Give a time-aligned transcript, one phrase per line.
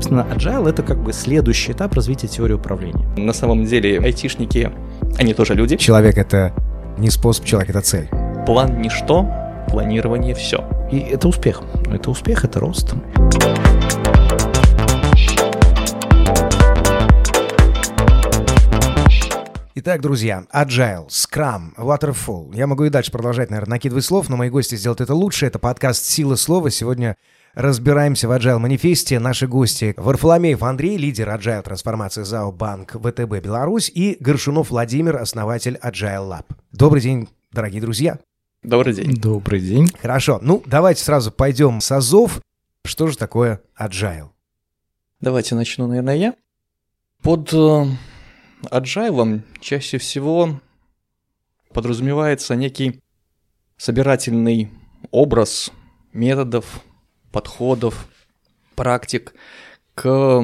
[0.00, 3.06] Собственно, Agile— это как бы следующий этап развития теории управления.
[3.18, 4.72] На самом деле айтишники,
[5.18, 5.76] они тоже люди.
[5.76, 6.54] Человек— это
[6.96, 8.08] не способ, человек— это цель.
[8.46, 9.28] План— ничто,
[9.68, 10.64] планирование— все.
[10.90, 11.60] И это успех.
[11.92, 12.94] Это успех, это рост.
[19.74, 22.56] Итак, друзья, Agile, Scrum, Waterfall.
[22.56, 25.44] Я могу и дальше продолжать, наверное, накидывать слов, но мои гости сделают это лучше.
[25.44, 26.70] Это подкаст «Сила слова».
[26.70, 27.16] Сегодня
[27.54, 29.18] разбираемся в Agile манифесте.
[29.18, 35.78] Наши гости Варфоломеев Андрей, лидер Agile трансформации ЗАО Банк ВТБ Беларусь и Горшунов Владимир, основатель
[35.82, 36.44] Agile Lab.
[36.72, 38.18] Добрый день, дорогие друзья.
[38.62, 39.16] Добрый день.
[39.16, 39.88] Добрый день.
[40.00, 42.40] Хорошо, ну давайте сразу пойдем с азов.
[42.84, 44.28] Что же такое Agile?
[45.20, 46.34] Давайте начну, наверное, я.
[47.22, 47.86] Под э,
[48.64, 50.60] Agile чаще всего
[51.72, 53.00] подразумевается некий
[53.76, 54.70] собирательный
[55.10, 55.72] образ
[56.12, 56.82] методов,
[57.32, 58.06] подходов,
[58.74, 59.34] практик
[59.94, 60.42] к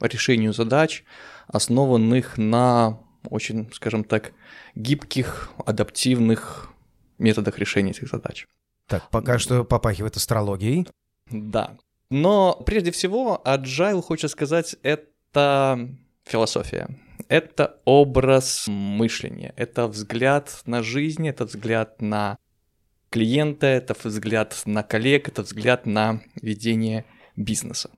[0.00, 1.04] решению задач,
[1.46, 2.98] основанных на
[3.30, 4.32] очень, скажем так,
[4.74, 6.70] гибких, адаптивных
[7.18, 8.46] методах решения этих задач.
[8.86, 10.86] Так, пока что попахивает астрологией.
[11.30, 11.76] Да.
[12.10, 15.88] Но прежде всего, agile, хочется сказать, это
[16.24, 16.88] философия.
[17.28, 22.38] Это образ мышления, это взгляд на жизнь, это взгляд на
[23.10, 27.04] клиента, это взгляд на коллег, это взгляд на ведение
[27.36, 27.90] бизнеса.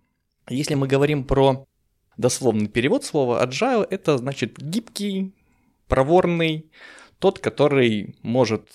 [0.48, 1.66] Если мы говорим про
[2.16, 5.34] дословный перевод слова agile, это значит гибкий,
[5.86, 6.70] проворный,
[7.18, 8.68] тот, который может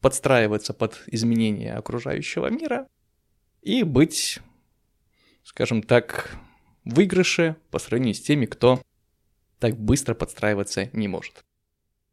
[0.00, 2.86] подстраиваться под изменения окружающего мира
[3.62, 4.40] и быть,
[5.42, 6.36] скажем так,
[6.84, 8.82] выигрыше по сравнению с теми, кто
[9.58, 11.42] так быстро подстраиваться не может.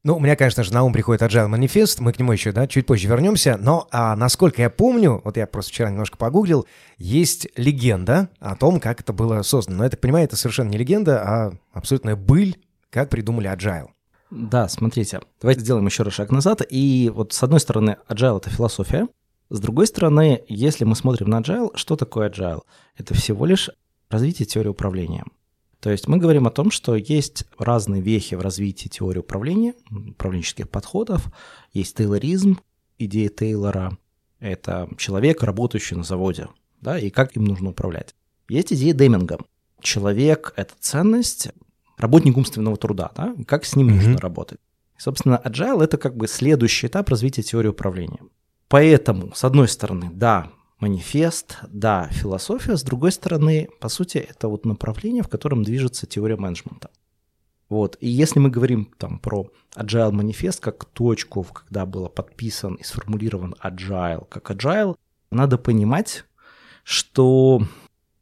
[0.04, 2.66] Ну, у меня, конечно же, на ум приходит Agile манифест, мы к нему еще, да,
[2.66, 6.66] чуть позже вернемся, но, а, насколько я помню, вот я просто вчера немножко погуглил,
[6.98, 9.78] есть легенда о том, как это было создано.
[9.78, 12.58] Но я так понимаю, это совершенно не легенда, а абсолютная быль,
[12.90, 13.90] как придумали Agile.
[14.32, 16.62] Да, смотрите, давайте сделаем еще раз шаг назад.
[16.68, 19.08] И вот с одной стороны, agile— это философия.
[19.50, 22.62] С другой стороны, если мы смотрим на agile, что такое agile?
[22.96, 23.70] Это всего лишь
[24.10, 25.26] развитие теории управления.
[25.82, 30.70] То есть мы говорим о том, что есть разные вехи в развитии теории управления, управленческих
[30.70, 31.26] подходов.
[31.74, 32.60] Есть тейлоризм,
[33.00, 33.98] идея Тейлора.
[34.40, 36.50] Это человек, работающий на заводе,
[36.82, 38.16] да, и как им нужно управлять.
[38.48, 39.40] Есть идея Деминга.
[39.82, 41.50] Человек— это ценность,
[41.98, 43.96] работник умственного труда, да, как с ним mm-hmm.
[43.96, 44.60] нужно работать.
[44.98, 48.20] И, собственно, agile— это как бы следующий этап развития теории управления.
[48.68, 54.66] Поэтому, с одной стороны, да, манифест, да, философия, с другой стороны, по сути, это вот
[54.66, 56.90] направление, в котором движется теория менеджмента.
[57.70, 57.98] Вот.
[58.02, 63.56] И если мы говорим там про Agile манифест как точку, когда было подписан и сформулирован
[63.64, 64.98] Agile как Agile,
[65.32, 66.26] надо понимать,
[66.84, 67.62] что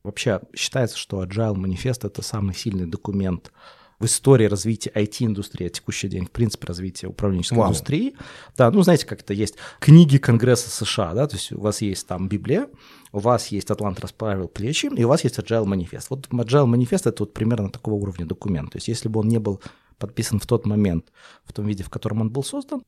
[0.04, 3.52] Вообще считается, что Agile манифест это самый сильный документ
[4.00, 7.68] в истории развития IT-индустрии, а текущий день, в принципе, развития управленческой Вау.
[7.68, 8.16] индустрии.
[8.58, 12.08] Да, ну, знаете, как это есть книги Конгресса США, да, то есть у вас есть
[12.08, 12.70] там Библия,
[13.12, 16.10] у вас есть Атлант расправил плечи, и у вас есть Agile манифест.
[16.10, 18.72] Вот Agile манифест— это вот примерно такого уровня документ.
[18.72, 19.62] То есть если бы он не был
[19.98, 21.12] подписан в тот момент,
[21.44, 22.84] в том виде, в котором он был создан,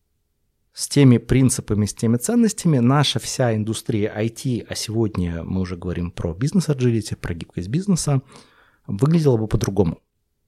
[0.74, 6.12] с теми принципами, с теми ценностями наша вся индустрия IT, а сегодня мы уже говорим
[6.12, 8.22] про бизнес-аджилити, про гибкость бизнеса,
[8.88, 10.00] выглядела бы по-другому.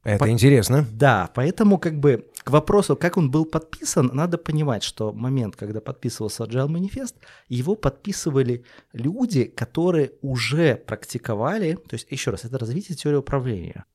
[0.03, 0.29] Это по...
[0.29, 0.85] интересно.
[0.91, 5.79] Да, поэтому как бы к вопросу, как он был подписан, надо понимать, что момент, когда
[5.79, 7.15] подписывался Agile манифест,
[7.47, 13.85] его подписывали люди, которые уже практиковали, то есть еще раз, это развитие теории управления.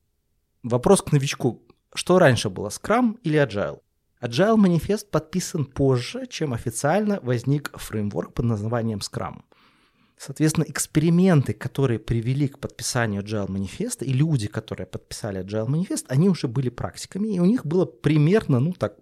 [0.63, 1.61] Вопрос к новичку,
[1.93, 3.79] что раньше было, Scrum или Agile?
[4.21, 9.43] Agile манифест подписан позже, чем официально возник фреймворк под названием Scrum.
[10.19, 16.27] Соответственно, эксперименты, которые привели к подписанию Agile манифеста, и люди, которые подписали Agile манифест, они
[16.27, 18.97] уже были практиками, и у них было примерно, ну так,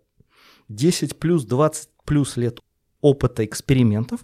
[0.69, 2.59] 10 плюс, 20 плюс лет
[3.01, 4.19] опыта экспериментов,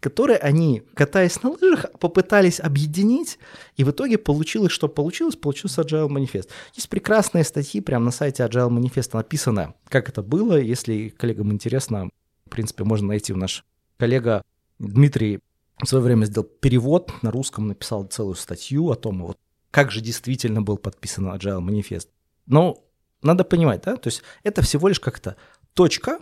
[0.00, 3.38] которые они, катаясь на лыжах, попытались объединить,
[3.78, 6.50] и в итоге получилось, что получилось, получился Agile Manifest.
[6.74, 12.10] Есть прекрасные статьи прямо на сайте Agile Manifest написано, как это было, если коллегам интересно,
[12.44, 13.64] в принципе, можно найти у наш
[13.96, 14.42] коллега
[14.78, 15.40] Дмитрий
[15.82, 19.38] в свое время сделал перевод на русском, написал целую статью о том, вот,
[19.70, 22.08] как же действительно был подписан Agile Manifest.
[22.46, 22.84] Но
[23.22, 25.36] надо понимать, да, то есть это всего лишь как-то
[25.72, 26.18] точка,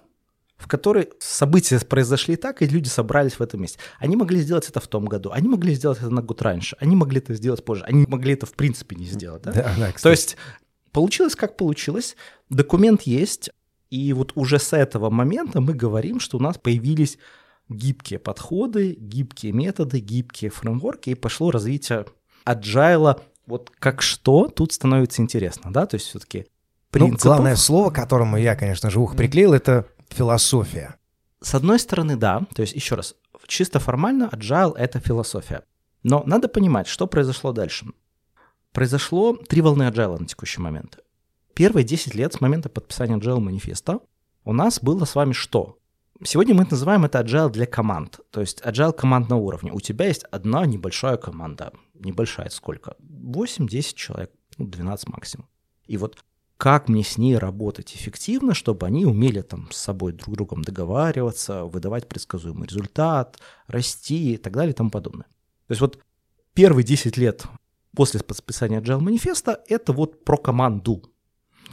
[0.57, 3.79] в которой события произошли так, и люди собрались в этом месте.
[3.99, 6.95] Они могли сделать это в том году, они могли сделать это на год раньше, они
[6.95, 9.43] могли это сделать позже, они могли это в принципе не сделать.
[9.43, 9.53] Да?
[9.53, 10.37] Да, да, То есть
[10.93, 12.17] получилось как получилось,
[12.49, 13.51] документ есть,
[13.91, 17.19] и вот уже с этого момента мы говорим, что у нас появились
[17.73, 22.07] гибкие подходы, гибкие методы, гибкие фреймворки, и пошло развитие
[22.45, 26.47] agile вот как что тут становится интересно, да, то есть все-таки
[26.93, 30.97] ну, главное слово, которому я, конечно же, ухо приклеил, это философия.
[31.41, 33.15] С одной стороны, да, то есть еще раз,
[33.47, 35.63] чисто формально agile— это философия.
[36.03, 37.87] Но надо понимать, что произошло дальше.
[38.73, 40.99] Произошло три волны agile на текущий момент.
[41.55, 44.01] Первые 10 лет с момента подписания agile манифеста
[44.45, 45.79] у нас было с вами что?
[46.25, 49.73] Сегодня мы называем это agile для команд, то есть agile командного уровня.
[49.73, 51.73] У тебя есть одна небольшая команда.
[51.95, 52.97] Небольшая сколько?
[53.01, 55.49] 8-10 человек, 12 ну, максимум.
[55.87, 56.23] И вот
[56.59, 61.65] как мне с ней работать эффективно, чтобы они умели там с собой друг другом договариваться,
[61.65, 65.27] выдавать предсказуемый результат, расти и так далее и тому подобное.
[65.67, 65.99] То есть вот
[66.55, 67.47] первые 10 лет
[67.97, 71.03] после подписания Agile манифеста это вот про команду,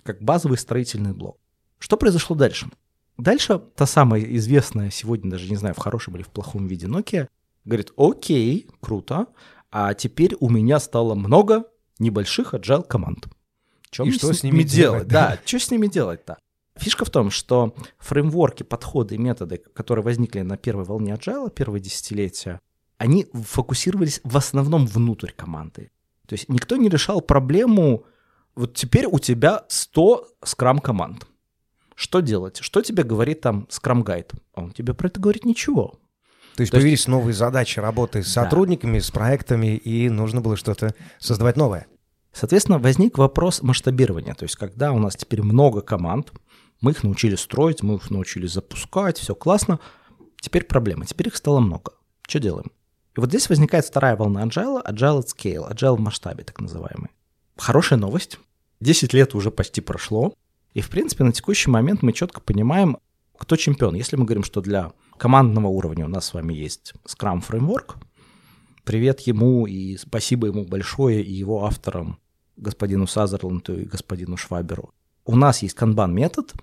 [0.02, 1.38] как базовый строительный блок.
[1.78, 2.72] Что произошло дальше?
[3.20, 7.28] Дальше та самая известная сегодня, даже не знаю, в хорошем или в плохом виде Nokia,
[7.66, 9.28] говорит, окей, круто,
[9.72, 11.66] а теперь у меня стало много
[12.00, 13.28] небольших agile команд.
[13.90, 15.08] Чем и что с ними делать?
[15.08, 16.38] Да, что с ними делать-то?
[16.78, 21.82] Фишка в том, что фреймворки, подходы и методы, которые возникли на первой волне agile, первые
[21.82, 22.62] десятилетия,
[22.98, 25.92] они фокусировались в основном внутрь команды.
[26.26, 28.06] То есть никто не решал проблему,
[28.56, 31.26] вот теперь у тебя 100 скрам-команд.
[32.00, 32.60] Что делать?
[32.62, 34.32] Что тебе говорит там скрам-гайд?
[34.54, 36.00] Он тебе про это говорит ничего.
[36.56, 37.08] То есть То появились есть...
[37.10, 39.04] новые задачи работы с сотрудниками, да.
[39.04, 41.88] с проектами, и нужно было что-то создавать новое.
[42.32, 44.34] Соответственно, возник вопрос масштабирования.
[44.34, 46.32] То есть, когда у нас теперь много команд,
[46.80, 49.82] мы их научили строить, мы их научили запускать, все классно.
[50.40, 51.92] Теперь проблема, теперь их стало много.
[52.26, 52.72] Что делаем?
[53.18, 57.10] И вот здесь возникает вторая волна agile, agile at scale, agile в масштабе так называемый.
[57.58, 58.40] Хорошая новость.
[58.80, 60.34] 10 лет уже почти прошло.
[60.74, 62.98] И, в принципе, на текущий момент мы четко понимаем,
[63.38, 63.96] кто чемпион.
[63.96, 67.96] Если мы говорим, что для командного уровня у нас с вами есть Scrum Framework,
[68.84, 72.20] привет ему и спасибо ему большое и его авторам,
[72.58, 74.94] господину Сазерланту и господину Шваберу.
[75.26, 76.54] У нас есть канбан метод,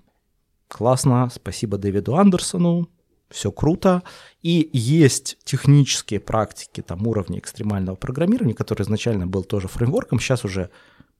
[0.69, 2.89] классно, спасибо Дэвиду Андерсону,
[3.31, 4.03] все круто.
[4.43, 10.71] И есть технические практики там уровня экстремального программирования, который изначально был тоже фреймворком, сейчас уже,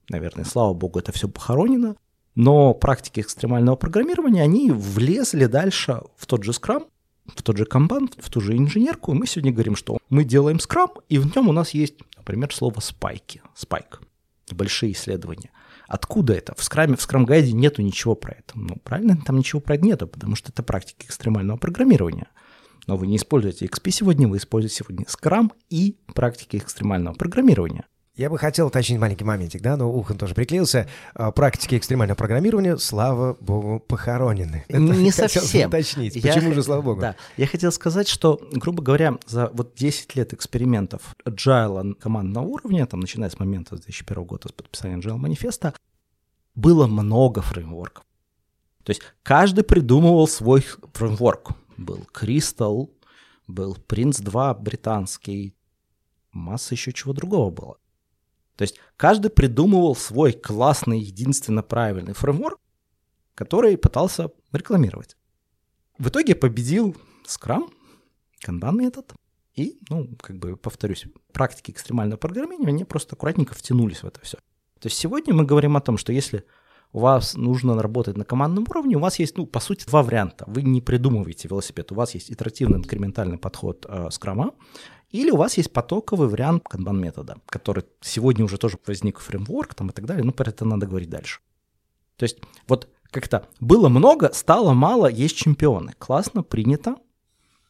[0.09, 1.97] наверное, слава богу, это все похоронено.
[2.37, 6.87] Но практики экстремального программирования, они влезли дальше в тот же Scrum,
[7.35, 9.13] в тот же Kanban, в ту же инженерку.
[9.13, 12.55] И мы сегодня говорим, что мы делаем Scrum, и в нем у нас есть, например,
[12.55, 14.03] слово спайки, спайк,
[14.53, 15.51] большие исследования.
[15.89, 16.55] Откуда это?
[16.55, 18.53] В скраме, в скрам-гайде нету ничего про это.
[18.55, 22.29] Ну, правильно, там ничего про это нету, потому что это практики экстремального программирования.
[22.87, 27.87] Но вы не используете XP сегодня, вы используете сегодня Scrum и практики экстремального программирования.
[28.17, 30.89] Я бы хотел уточнить маленький моментик, да, но Ухан тоже приклеился.
[31.13, 34.65] А, практики экстремального программирования, слава богу, похоронены.
[34.69, 35.69] Это не совсем.
[35.69, 36.17] уточнить.
[36.17, 37.01] Я Почему же, слава богу?
[37.03, 42.87] Да, я хотел сказать, что, грубо говоря, за вот 10 лет экспериментов agile командного уровня,
[42.87, 45.75] там, начиная с момента 2001 года, с подписания agile манифеста,
[46.55, 48.03] было много фреймворков.
[48.83, 50.65] То есть каждый придумывал свой
[50.95, 51.51] фреймворк.
[51.77, 52.89] Был Crystal,
[53.47, 55.55] был Prince 2 британский,
[56.33, 57.77] масса еще чего другого было.
[58.57, 62.59] То есть каждый придумывал свой классный, единственно правильный фреймворк,
[63.35, 65.17] который пытался рекламировать.
[65.99, 67.71] В итоге победил Scrum,
[68.45, 69.13] Kanban метод,
[69.55, 74.37] и, ну, как бы, повторюсь, практики экстремального программирования, они просто аккуратненько втянулись в это все.
[74.81, 76.45] То есть сегодня мы говорим о том, что если
[76.93, 80.45] у вас нужно работать на командном уровне, у вас есть, ну, по сути, два варианта.
[80.47, 84.53] Вы не придумываете велосипед, у вас есть итеративный инкрементальный подход э, скрама,
[85.11, 89.89] или у вас есть потоковый вариант канбан метода, который сегодня уже тоже возник фреймворк там
[89.89, 91.41] и так далее, но про это надо говорить дальше.
[92.17, 95.95] То есть вот как-то было много, стало мало, есть чемпионы.
[95.99, 96.97] Классно, принято,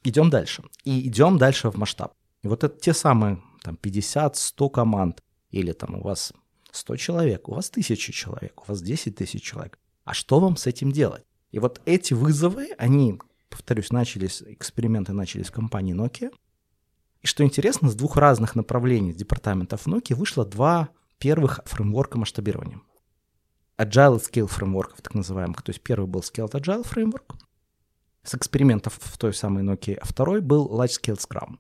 [0.03, 0.63] идем дальше.
[0.85, 2.15] И идем дальше в масштаб.
[2.43, 6.33] И вот это те самые там 50-100 команд, или там у вас
[6.73, 9.79] 100 человек, у вас 1000 человек, у вас 10 тысяч человек.
[10.05, 11.25] А что вам с этим делать?
[11.51, 16.31] И вот эти вызовы, они, повторюсь, начались, эксперименты начались в компании Nokia,
[17.27, 22.81] и что интересно, с двух разных направлений департаментов Nokia вышло два первых фреймворка масштабирования.
[23.77, 25.61] Agile Scale фреймворков, так называемых.
[25.63, 27.35] То есть первый был Scaled Agile фреймворк
[28.23, 31.57] с экспериментов в той самой Nokia, а второй был Large Scale Scrum.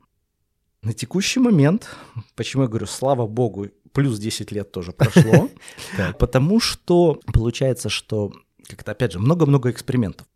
[0.82, 1.88] На текущий момент,
[2.36, 5.50] почему я говорю, слава богу, плюс 10 лет тоже прошло,
[6.20, 8.32] потому что получается, что
[8.68, 10.28] как-то, опять же, много-много экспериментов.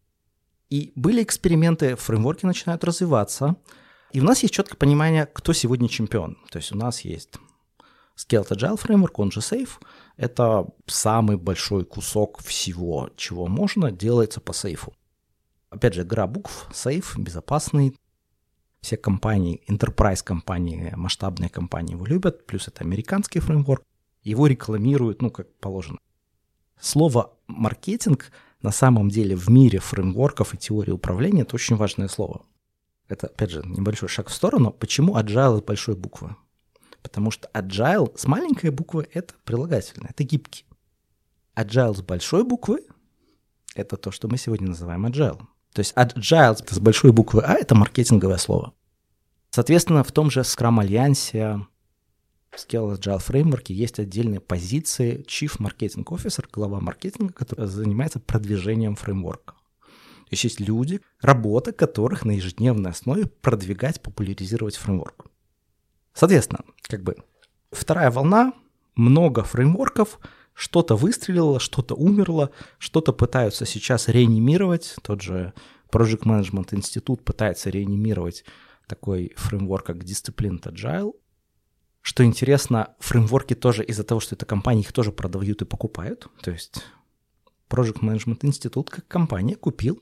[0.71, 3.55] И были эксперименты, фреймворки начинают развиваться,
[4.13, 6.37] и у нас есть четкое понимание, кто сегодня чемпион.
[6.51, 7.35] То есть у нас есть
[8.17, 9.71] Scaled Agile Framework, он же Safe.
[10.17, 14.93] Это самый большой кусок всего, чего можно, делается по сейфу.
[15.71, 17.97] Опять же, игра букв, сейф, безопасный.
[18.81, 22.47] Все компании, enterprise компании, масштабные компании его любят.
[22.47, 23.83] Плюс это американский фреймворк.
[24.23, 25.99] его рекламируют, ну, как положено.
[26.79, 32.43] Слово «маркетинг» на самом деле в мире фреймворков и теории управления– это очень важное слово.
[33.11, 34.71] Это, опять же, небольшой шаг в сторону.
[34.71, 36.37] Почему agile с большой буквы?
[37.03, 40.65] Потому что agile с маленькой буквы– это прилагательное, это гибкий.
[41.57, 42.87] Agile с большой буквы–
[43.75, 45.41] это то, что мы сегодня называем agile.
[45.73, 48.75] То есть agile с большой буквы А– это маркетинговое слово.
[49.51, 51.67] Соответственно, в том же Scrum Альянсе,
[52.53, 59.55] Scale Agile Framework есть отдельные позиции Chief Marketing Officer, глава маркетинга, который занимается продвижением фреймворка.
[60.31, 65.27] То есть есть люди, работа которых на ежедневной основе продвигать, популяризировать фреймворк.
[66.15, 67.17] Соответственно, как бы
[67.73, 68.53] вторая волна,
[68.95, 70.21] много фреймворков,
[70.55, 74.95] что-то выстрелило, что-то умерло, что-то пытаются сейчас реанимировать.
[75.03, 75.53] Тот же
[75.91, 78.45] Project Management Институт пытается реанимировать
[78.87, 81.13] такой фреймворк, как Disciplined Agile.
[82.03, 86.29] Что интересно, фреймворки тоже из-за того, что это компании, их тоже продают и покупают.
[86.41, 86.85] То есть
[87.69, 90.01] Project Management Институт как компания купил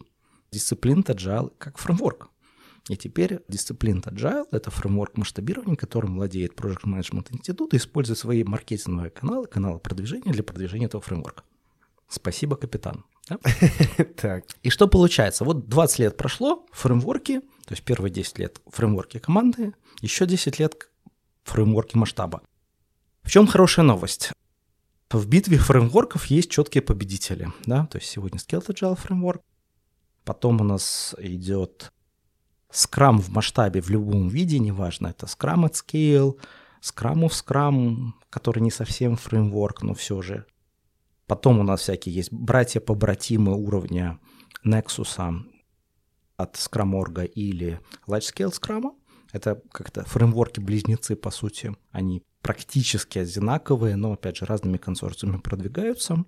[0.53, 2.29] Disciplined Agile как фреймворк.
[2.89, 8.45] И теперь Disciplined Agile— это фреймворк масштабирования, которым владеет Project Management Институт и использует свои
[8.45, 11.45] маркетинговые каналы, каналы продвижения для продвижения этого фреймворка.
[12.09, 13.05] Спасибо, капитан.
[13.29, 13.39] Да?
[14.17, 14.45] Так.
[14.63, 15.45] И что получается?
[15.45, 20.89] Вот 20 лет прошло, фреймворки, то есть первые 10 лет фреймворки команды, еще 10 лет
[21.45, 22.41] фреймворки масштаба.
[23.23, 24.33] В чем хорошая новость?
[25.11, 27.53] В битве фреймворков есть четкие победители.
[27.67, 27.87] Да?
[27.87, 29.43] То есть сегодня Scaled Agile фреймворк,
[30.29, 31.91] потом у нас идет
[32.71, 36.39] Scrum в масштабе в любом виде, неважно, это Scrum at Scale,
[36.83, 40.45] Scrum of Scrum, который не совсем фреймворк, но все же.
[41.27, 44.21] Потом у нас всякие есть братья-побратимы уровня
[44.67, 45.45] Nexus
[46.37, 48.97] от Scrum.org или Large Scale Scrum.
[49.33, 51.75] Это как-то фреймворки-близнецы, по сути.
[51.91, 56.27] Они практически одинаковые, но, опять же, разными консорциумами продвигаются.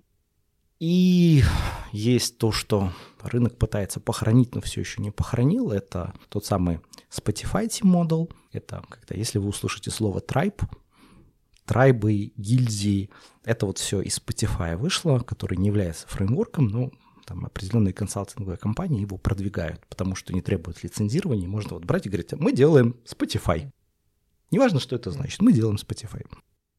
[0.81, 1.43] И
[1.91, 5.69] есть то, что рынок пытается похоронить, но все еще не похоронил.
[5.69, 6.79] Это тот самый
[7.11, 8.33] Spotify Model.
[8.51, 10.59] Это когда, если вы услышите слово tribe,
[11.65, 13.11] трайбы, гильдии,
[13.43, 16.89] это вот все из Spotify вышло, который не является фреймворком, но
[17.27, 21.47] там определенные консалтинговые компании его продвигают, потому что не требуют лицензирования.
[21.47, 23.71] Можно вот брать и говорить, мы делаем Spotify.
[24.49, 26.25] Неважно, что это значит, мы делаем Spotify.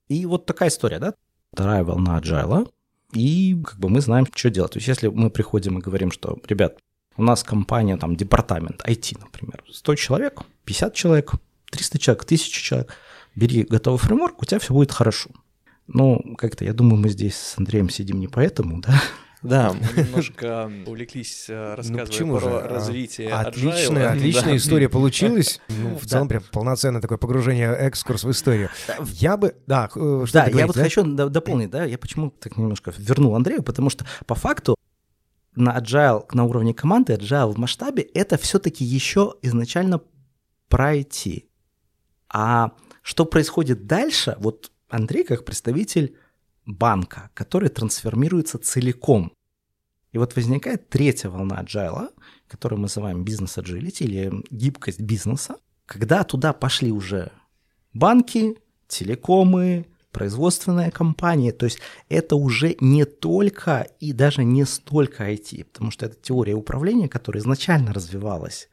[0.08, 1.14] И вот такая история, да?
[1.52, 2.68] Вторая волна agile,
[3.12, 4.72] и как бы мы знаем, что делать.
[4.72, 6.78] То есть если мы приходим и говорим, что, ребят,
[7.16, 11.32] у нас компания, там, департамент IT, например, 100 человек, 50 человек,
[11.70, 12.94] 300 человек, 1000 человек,
[13.34, 15.30] бери готовый фреймворк, у тебя все будет хорошо.
[15.86, 19.00] Ну, как-то, я думаю, мы здесь с Андреем сидим не поэтому, да?
[19.42, 22.68] Да, мы немножко увлеклись, э, рассказывая ну, про же?
[22.68, 24.16] развитие Отличная, agile.
[24.16, 24.56] отличная да.
[24.56, 25.60] история получилась.
[25.68, 28.70] Ну, в целом, прям полноценное такое погружение, экскурс в историю.
[29.14, 29.56] Я бы...
[29.66, 30.82] Да, э, что Да, я вот да?
[30.84, 34.76] хочу дополнить, да, я почему так немножко вернул Андрею, потому что по факту
[35.56, 40.00] на agile, на уровне команды, agile в масштабе, это все-таки еще изначально
[40.68, 41.48] пройти.
[42.28, 42.72] А
[43.02, 46.16] что происходит дальше, вот Андрей как представитель
[46.66, 49.32] банка, который трансформируется целиком.
[50.12, 52.10] И вот возникает третья волна agile,
[52.48, 57.32] которую мы называем бизнес agility или гибкость бизнеса, когда туда пошли уже
[57.94, 61.52] банки, телекомы, производственная компания.
[61.52, 61.78] То есть
[62.08, 67.40] это уже не только и даже не столько IT, потому что это теория управления, которая
[67.42, 68.68] изначально развивалась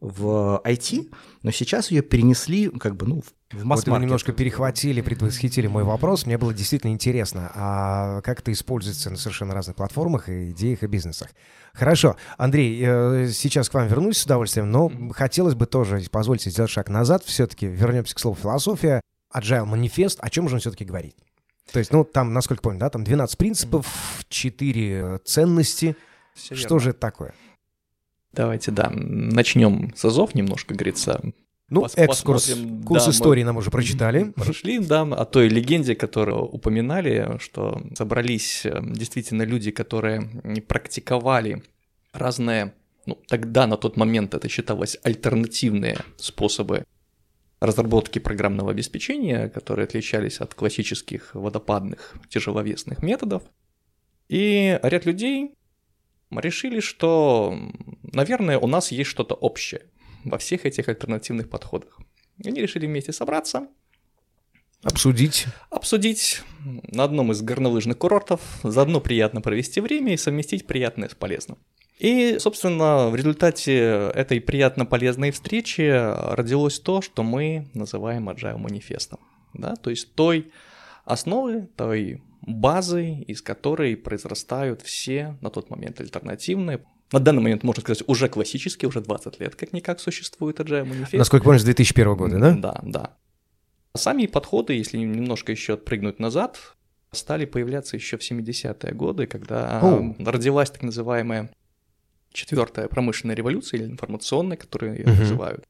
[0.00, 1.12] в IT,
[1.42, 5.84] но сейчас ее перенесли как бы ну, в масс Вот вы немножко перехватили, предвосхитили мой
[5.84, 6.26] вопрос.
[6.26, 10.86] Мне было действительно интересно, а как это используется на совершенно разных платформах и идеях и
[10.86, 11.30] бизнесах.
[11.72, 12.16] Хорошо.
[12.36, 16.88] Андрей, э, сейчас к вам вернусь с удовольствием, но хотелось бы тоже, позвольте сделать шаг
[16.88, 19.00] назад, все-таки вернемся к слову философия.
[19.34, 21.16] Agile манифест, о чем же он все-таки говорит?
[21.72, 23.86] То есть, ну, там, насколько помню, да, там 12 принципов,
[24.28, 25.96] 4 ценности.
[26.34, 26.80] Все Что верно.
[26.80, 27.34] же это такое?
[28.36, 31.20] Давайте, да, начнем с азов немножко, говорится.
[31.68, 32.54] Ну, Пос экскурс,
[32.86, 34.30] курс да, истории нам уже прочитали.
[34.36, 40.28] Прошли, да, о той легенде, которую упоминали, что собрались э, действительно люди, которые
[40.68, 41.64] практиковали
[42.12, 42.74] разные,
[43.06, 46.84] ну, тогда на тот момент это считалось альтернативные способы
[47.58, 53.42] разработки программного обеспечения, которые отличались от классических водопадных тяжеловесных методов.
[54.28, 55.56] И ряд людей
[56.30, 57.56] мы решили, что,
[58.02, 59.82] наверное, у нас есть что-то общее
[60.24, 61.98] во всех этих альтернативных подходах.
[62.42, 63.68] И они решили вместе собраться,
[64.82, 65.46] Обсудить.
[65.70, 71.58] Обсудить на одном из горнолыжных курортов, заодно приятно провести время и совместить приятное с полезным.
[71.98, 75.80] И, собственно, в результате этой приятно полезной встречи
[76.34, 79.18] родилось то, что мы называем Agile манифестом.
[79.54, 79.76] Да?
[79.76, 80.52] То есть той
[81.04, 86.84] основы той базы, из которой произрастают все на тот момент альтернативные.
[87.12, 91.18] На данный момент, можно сказать, уже классические, уже 20 лет как-никак существует Agile Manifest.
[91.18, 92.54] Насколько помню, с 2001 года, да?
[92.56, 93.16] Да, да.
[93.94, 96.58] Сами подходы, если немножко еще отпрыгнуть назад,
[97.12, 100.14] стали появляться еще в 70-е годы, когда О.
[100.18, 101.50] родилась так называемая
[102.32, 105.18] четвертая промышленная революция или информационная, которую ее Мгм.
[105.20, 105.64] называют.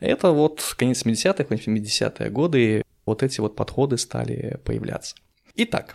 [0.00, 5.14] Это вот конец 70-х, 80-е годы, вот эти вот подходы стали появляться.
[5.56, 5.94] Итак,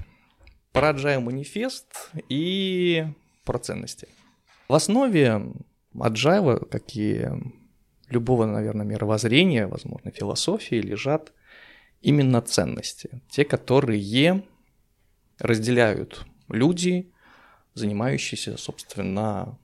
[0.71, 3.05] про Agile манифест и
[3.43, 4.07] про ценности.
[4.69, 5.53] В основе
[5.93, 7.27] Agile, как и
[8.07, 11.33] любого, наверное, мировоззрения, возможно, философии, лежат
[12.01, 13.21] именно ценности.
[13.29, 14.43] Те, которые
[15.39, 17.11] разделяют люди,
[17.73, 19.59] занимающиеся, собственно,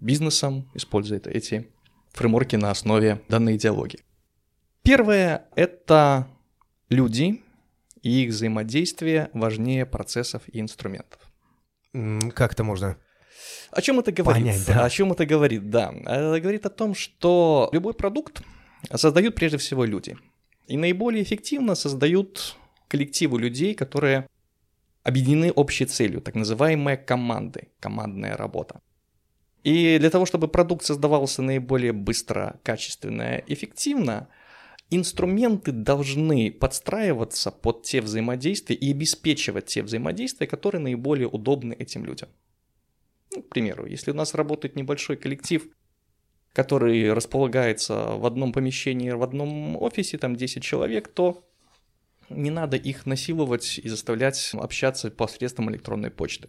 [0.00, 1.70] бизнесом, используя эти
[2.12, 4.00] фреймворки на основе данной идеологии.
[4.82, 6.28] Первое— это
[6.88, 7.42] люди
[8.02, 11.20] и их взаимодействие важнее процессов и инструментов.
[12.34, 12.96] Как это можно?
[13.70, 14.44] О чем это говорит?
[14.44, 14.84] Понять, да.
[14.84, 15.92] О чем это говорит, да.
[16.04, 18.42] Это говорит о том, что любой продукт
[18.94, 20.16] создают прежде всего люди.
[20.66, 22.56] И наиболее эффективно создают
[22.88, 24.26] коллективы людей, которые
[25.02, 28.80] объединены общей целью, так называемые команды, командная работа.
[29.64, 34.28] И для того, чтобы продукт создавался наиболее быстро, качественно, эффективно,
[34.96, 42.28] инструменты должны подстраиваться под те взаимодействия и обеспечивать те взаимодействия, которые наиболее удобны этим людям.
[43.34, 45.66] Ну, к примеру, если у нас работает небольшой коллектив,
[46.52, 51.48] который располагается в одном помещении, в одном офисе, там 10 человек, то
[52.28, 56.48] не надо их насиловать и заставлять общаться посредством электронной почты.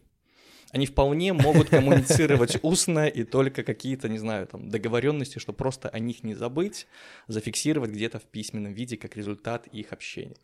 [0.74, 6.00] Они вполне могут коммуницировать устно и только какие-то, не знаю, там договоренности, чтобы просто о
[6.00, 6.88] них не забыть,
[7.28, 10.36] зафиксировать где-то в письменном виде как результат их общения.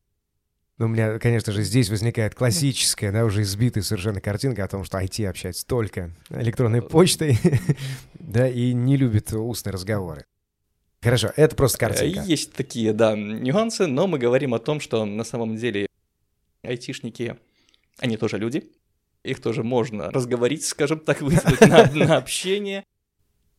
[0.77, 4.83] Ну, у меня, конечно же, здесь возникает классическая, да, уже избитая совершенно картинка о том,
[4.83, 7.39] что IT общается только электронной почтой,
[8.13, 10.25] да, и не любит устные разговоры.
[11.01, 12.21] Хорошо, это просто картинка.
[12.21, 15.87] Э, Есть такие, да, нюансы, но мы говорим о том, что на самом деле
[16.61, 17.35] айтишники,
[17.97, 18.71] они тоже люди,
[19.29, 22.83] их тоже можно разговорить, скажем так, вызвать на, на общение.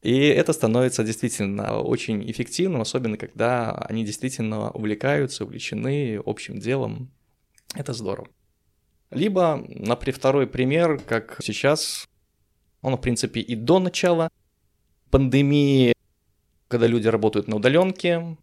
[0.03, 7.11] И это становится действительно очень эффективным, особенно когда они действительно увлекаются, увлечены общим делом.
[7.75, 8.29] Это здорово.
[9.11, 12.09] Либо, например, второй пример, как сейчас,
[12.81, 14.31] он, в принципе, и до начала
[15.11, 15.93] пандемии,
[16.69, 18.37] когда люди работают на удаленке,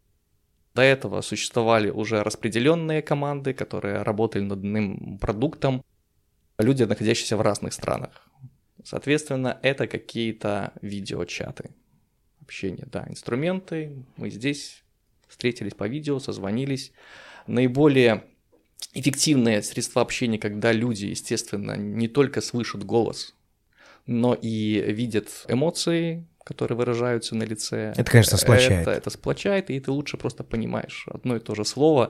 [0.76, 5.84] до этого существовали уже распределенные команды, которые работали над одним продуктом,
[6.58, 8.28] люди, находящиеся в разных странах.
[8.84, 11.72] Соответственно, это какие-то видеочаты,
[12.42, 13.92] общение, да, инструменты.
[14.16, 14.84] Мы здесь
[15.28, 16.94] встретились по видео, созвонились.
[17.48, 18.24] Наиболее
[18.94, 23.36] эффективные средства общения, когда люди, естественно, не только слышат голос,
[24.06, 27.94] но и видят эмоции, которые выражаются на лице.
[27.98, 28.82] Это, конечно, сплочает.
[28.88, 32.10] Это, это сплочает, и ты лучше просто понимаешь одно и то же слово.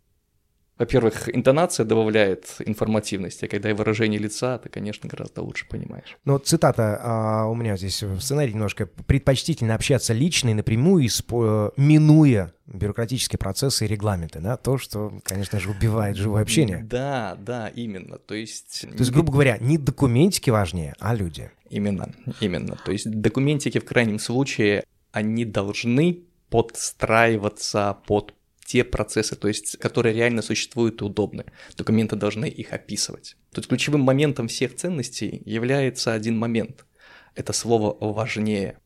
[0.78, 6.18] Во-первых, интонация добавляет информативности, а когда и выражение лица, ты, конечно, гораздо лучше понимаешь.
[6.26, 8.86] Ну, цитата а, у меня здесь в сценарии немножко.
[8.86, 14.40] «Предпочтительно общаться лично и напрямую, испо- минуя бюрократические процессы и регламенты».
[14.40, 14.58] Да?
[14.58, 16.84] То, что, конечно же, убивает живое общение.
[16.84, 18.18] Да, да, именно.
[18.20, 18.82] То есть...
[18.82, 21.50] То есть, грубо говоря, не документики важнее, а люди.
[21.70, 22.78] Именно, именно.
[22.86, 28.34] То есть документики в крайнем случае, они должны подстраиваться под
[28.68, 31.46] те процессы, то есть, которые реально существуют и удобны.
[31.78, 33.38] Документы должны их описывать.
[33.54, 36.86] Тут ключевым моментом всех ценностей является один момент.
[37.34, 38.78] Это слово «важнее».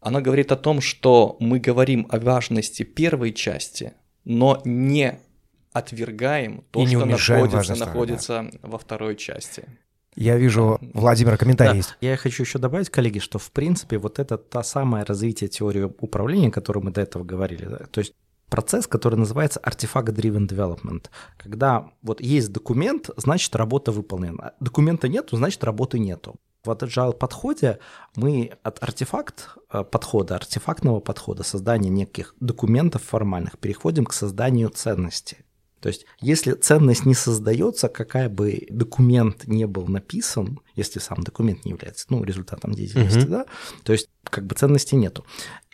[0.00, 3.92] Оно говорит о том, что мы говорим о важности первой части,
[4.24, 5.18] но не
[5.72, 9.64] отвергаем то, И не что находится, важность второй, находится во второй части.
[10.14, 11.96] Я вижу, Владимир, комментарий Да, есть.
[12.00, 16.48] я хочу еще добавить, коллеги, что в принципе вот это та самое развитие теории управления,
[16.48, 17.64] о которой мы до этого говорили.
[17.66, 18.14] да, То есть
[18.52, 21.06] процесс, который называется Artifact-Driven Development.
[21.38, 24.52] Когда вот есть документ, значит работа выполнена.
[24.60, 26.36] Документа нету, значит работы нету.
[26.62, 27.78] В agile подходе
[28.14, 35.38] мы от артефакт э, подхода, артефактного подхода, создания неких документов формальных, переходим к созданию ценности.
[35.80, 41.64] То есть, если ценность не создается, какая бы документ не был написан, если сам документ
[41.64, 43.30] не является ну, результатом деятельности, Мгм.
[43.30, 43.46] да,
[43.82, 45.24] то есть как бы ценности нету.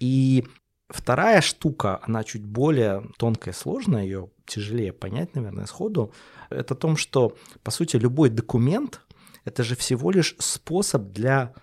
[0.00, 0.44] И
[0.88, 6.12] вторая штука, она чуть более тонкая сложная, ее тяжелее понять, наверное, сходу,
[6.51, 9.01] это о том, что, по сути, любой документ—
[9.44, 11.55] это же всего лишь способ для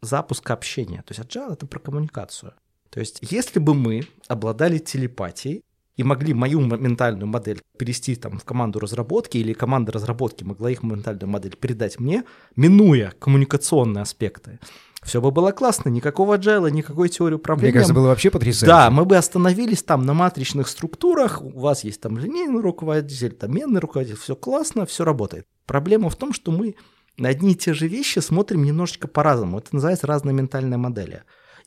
[0.00, 1.02] запуска общения.
[1.02, 2.54] То есть agile— это про коммуникацию.
[2.90, 5.62] То есть если бы мы обладали телепатией,
[5.98, 10.84] и могли мою ментальную модель перевести там в команду разработки, или команда разработки могла их
[10.84, 12.22] ментальную модель передать мне,
[12.54, 14.60] минуя коммуникационные аспекты.
[15.02, 17.68] Все бы было классно, никакого agile, никакой теории управления.
[17.68, 18.66] Мне кажется, было вообще потрясающе.
[18.66, 23.54] Да, мы бы остановились там на матричных структурах, у вас есть там линейный руководитель, там
[23.54, 25.46] менный руководитель, все классно, все работает.
[25.66, 26.74] Проблема в том, что мы
[27.16, 29.58] на одни и те же вещи смотрим немножечко по-разному.
[29.58, 31.22] Это называется разные ментальные модели.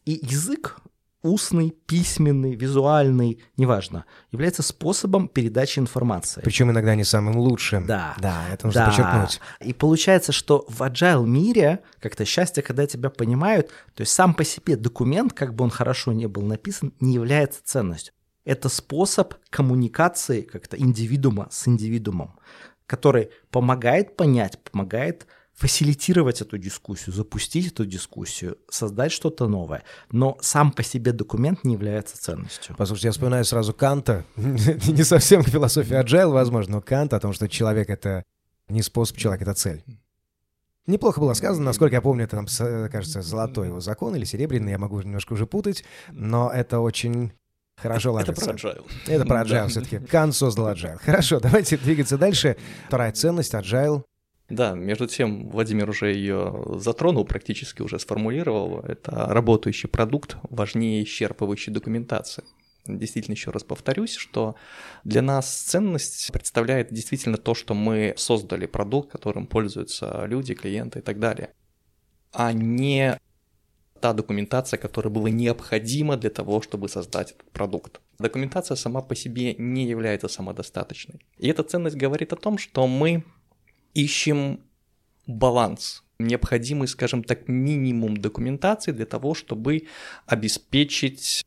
[0.06, 0.78] И язык
[1.24, 6.42] устный, письменный, визуальный, неважно, является способом передачи информации.
[6.42, 7.86] Причем иногда не самым лучшим.
[7.86, 8.16] Да.
[8.20, 8.88] Да, это нужно да.
[8.88, 9.42] подчеркнуть.
[9.60, 14.44] И получается, что в agile мире как-то счастье, когда тебя понимают, то есть сам по
[14.44, 18.14] себе документ, как бы он хорошо не был написан, не является ценностью.
[18.44, 22.40] Это способ коммуникации как-то индивидуума с индивидуумом,
[22.88, 29.84] который помогает понять, помогает фасилитировать эту дискуссию, запустить эту дискуссию, создать что-то новое.
[30.12, 32.76] Но сам по себе документ не является ценностью.
[32.78, 37.48] Послушайте, я вспоминаю сразу Канта, не совсем философия agile, возможно, но Кант о том, что
[37.48, 38.24] человек— это
[38.70, 39.84] не способ, человек— это цель.
[40.88, 44.80] Неплохо было сказано, насколько я помню, это, там, кажется, золотой его закон или серебряный, я
[44.80, 47.34] могу немножко уже путать, но это очень
[47.82, 48.34] Хорошо ложится.
[48.34, 48.86] Это про agile.
[49.08, 50.00] Это про agile все-таки.
[50.00, 51.00] Кант создал agile.
[51.04, 52.58] Хорошо, давайте двигаться дальше.
[52.88, 54.04] Вторая ценность agile
[54.52, 58.80] да, между тем Владимир уже ее затронул, практически уже сформулировал.
[58.80, 62.44] Это работающий продукт важнее исчерпывающей документации.
[62.86, 64.56] Действительно, еще раз повторюсь, что
[65.04, 71.02] для нас ценность представляет действительно то, что мы создали продукт, которым пользуются люди, клиенты и
[71.02, 71.52] так далее,
[72.34, 73.20] а не
[74.00, 78.02] та документация, которая была необходима для того, чтобы создать этот продукт.
[78.18, 81.22] Документация сама по себе не является самодостаточной.
[81.38, 83.24] И эта ценность говорит о том, что мы
[83.94, 84.62] ищем
[85.28, 89.88] баланс, необходимый, скажем так, минимум документации для того, чтобы
[90.26, 91.44] обеспечить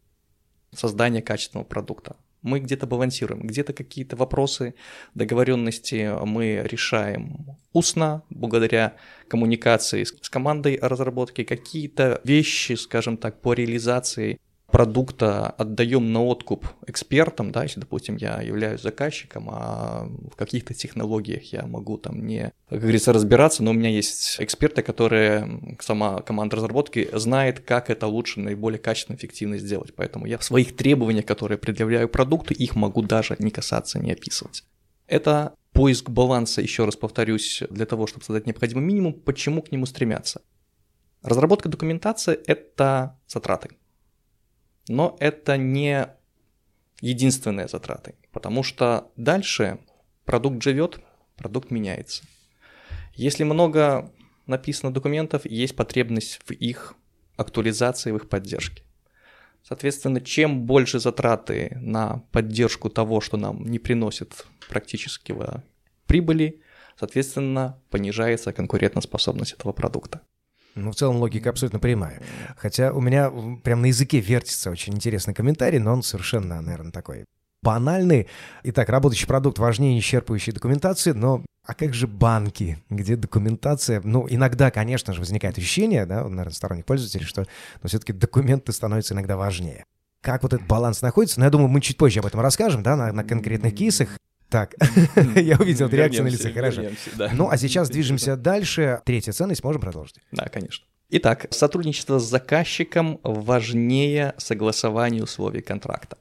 [0.72, 2.16] создание качественного продукта.
[2.42, 4.74] Мы где-то балансируем, где-то какие-то вопросы
[5.14, 8.96] договоренности мы решаем устно, благодаря
[9.28, 14.38] коммуникации с командой разработки, какие-то вещи, скажем так, по реализации
[14.75, 21.45] продукта отдаем на откуп экспертам, да, если, допустим, я являюсь заказчиком, а в каких-то технологиях
[21.53, 26.57] я могу там не, как говорится, разбираться, но у меня есть эксперты, которые, сама команда
[26.57, 29.95] разработки знает, как это лучше, наиболее качественно, эффективно сделать.
[29.95, 34.65] Поэтому я в своих требованиях, которые предъявляю продукту, их могу даже не касаться, не описывать.
[35.07, 39.87] Это поиск баланса, еще раз повторюсь, для того, чтобы создать необходимый минимум, почему к нему
[39.87, 40.43] стремятся.
[41.23, 43.69] Разработка документации– это затраты.
[44.88, 46.09] Но это не
[47.01, 49.79] единственные затраты, потому что дальше
[50.25, 51.01] продукт живет,
[51.37, 52.25] продукт меняется.
[53.14, 54.12] Если много
[54.47, 56.94] написано документов, есть потребность в их
[57.37, 58.83] актуализации, в их поддержке.
[59.62, 65.35] Соответственно, чем больше затраты на поддержку того, что нам не приносит практически
[66.07, 66.61] прибыли,
[66.99, 70.20] соответственно, понижается конкурентоспособность этого продукта.
[70.75, 72.21] Ну, в целом логика абсолютно прямая.
[72.57, 73.31] Хотя у меня
[73.63, 77.25] прям на языке вертится очень интересный комментарий, но он совершенно, наверное, такой
[77.63, 78.29] банальный.
[78.65, 84.03] Итак, работающий продукт важнее исчерпывающей документации, но а как же банки, где документация...
[84.05, 87.47] Ну, иногда, конечно же, возникает ощущение, да, наверное, сторонних пользователей, что
[87.83, 89.85] но все-таки документы становятся иногда важнее.
[90.21, 91.41] Как вот этот баланс находится?
[91.41, 94.19] Но ну, я думаю, мы чуть позже об этом расскажем, да, на, на конкретных кейсах.
[94.55, 94.77] Так,
[95.35, 96.83] я увидел реакцию на лице, хорошо.
[97.33, 99.01] Ну, а сейчас движемся дальше.
[99.05, 100.21] Третья ценность, можем продолжить?
[100.31, 100.87] Да, конечно.
[101.11, 106.19] Итак, сотрудничество с заказчиком важнее согласования условий контракта.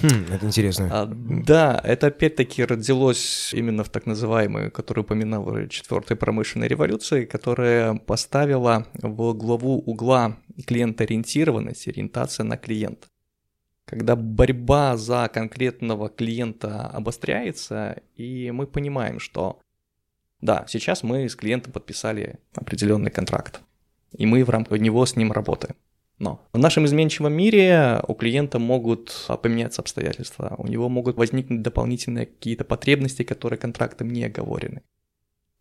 [0.00, 0.88] Хм, это интересно.
[0.92, 7.94] А, да, это опять-таки родилось именно в так называемой, которую упоминал четвертой промышленной революции, которая
[7.94, 13.08] поставила в главу угла клиентоориентированность, ориентация на клиента
[13.88, 19.60] когда борьба за конкретного клиента обостряется, и мы понимаем, что
[20.42, 23.62] да, сейчас мы с клиентом подписали определенный контракт,
[24.12, 25.74] и мы в рамках него с ним работаем.
[26.18, 32.26] Но в нашем изменчивом мире у клиента могут поменяться обстоятельства, у него могут возникнуть дополнительные
[32.26, 34.82] какие-то потребности, которые контрактом не оговорены.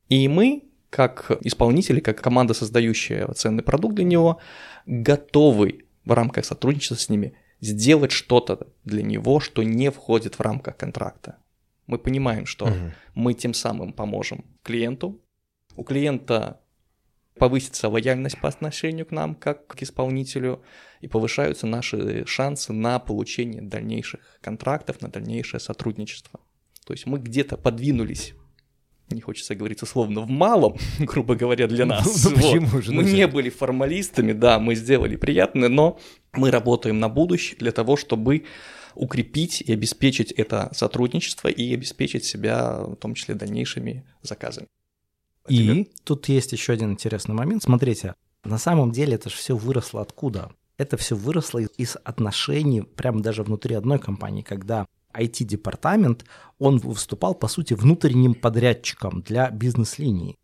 [0.09, 4.39] И мы, как исполнители, как команда, создающая ценный продукт для него,
[4.85, 10.77] готовы в рамках сотрудничества с ними сделать что-то для него, что не входит в рамках
[10.77, 11.37] контракта.
[11.87, 12.91] Мы понимаем, что угу.
[13.15, 15.21] мы тем самым поможем клиенту.
[15.75, 16.59] У клиента
[17.37, 20.63] повысится лояльность по отношению к нам, как к исполнителю,
[21.01, 26.39] и повышаются наши шансы на получение дальнейших контрактов, на дальнейшее сотрудничество.
[26.85, 28.33] То есть мы где-то подвинулись
[29.09, 32.23] не хочется говорить условно, в малом, грубо говоря, для нас.
[32.25, 32.83] Ну, ну почему вот.
[32.83, 32.91] же?
[32.91, 35.99] Мы Ну, не были формалистами, да, мы сделали приятное, но
[36.33, 38.43] мы работаем на будущее для того, чтобы
[38.95, 44.67] укрепить и обеспечить это сотрудничество и обеспечить себя, в том числе, дальнейшими заказами.
[45.47, 45.89] И?
[46.03, 47.63] Тут есть еще один интересный момент.
[47.63, 50.51] Смотрите, на самом деле это же все выросло откуда?
[50.77, 54.85] Это все выросло из- из отношений прямо даже внутри одной компании, когда
[55.17, 56.25] IT-департамент,
[56.59, 60.37] он выступал, по сути, внутренним подрядчиком для бизнес-линии.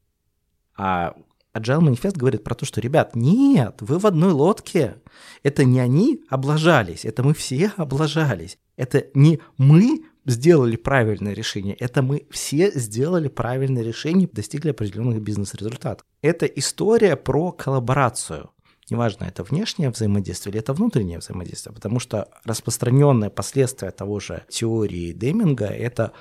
[0.75, 1.15] А
[1.55, 4.95] Agile Manifest говорит про то, что, ребят, нет, вы в одной лодке.
[5.43, 8.57] Это не они облажались, это мы все облажались.
[8.75, 16.05] Это не мы сделали правильное решение, это мы все сделали правильное решение, достигли определенных бизнес-результатов.
[16.21, 18.49] Это история про коллаборацию.
[18.89, 25.13] Неважно, это внешнее взаимодействие или это внутреннее взаимодействие, потому что распространенное последствие того же теории
[25.13, 26.11] Деминга– это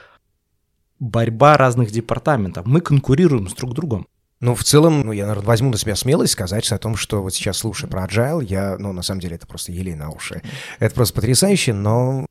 [1.00, 2.66] борьба разных департаментов.
[2.66, 4.06] Мы конкурируем с друг другом.
[4.42, 7.32] Ну, в целом, ну, я, наверное, возьму на себя смелость сказать о том, что вот
[7.32, 10.42] сейчас, слушая про Agile, я, ну, на самом деле, это просто елей на уши.
[10.80, 12.26] Это просто потрясающе, но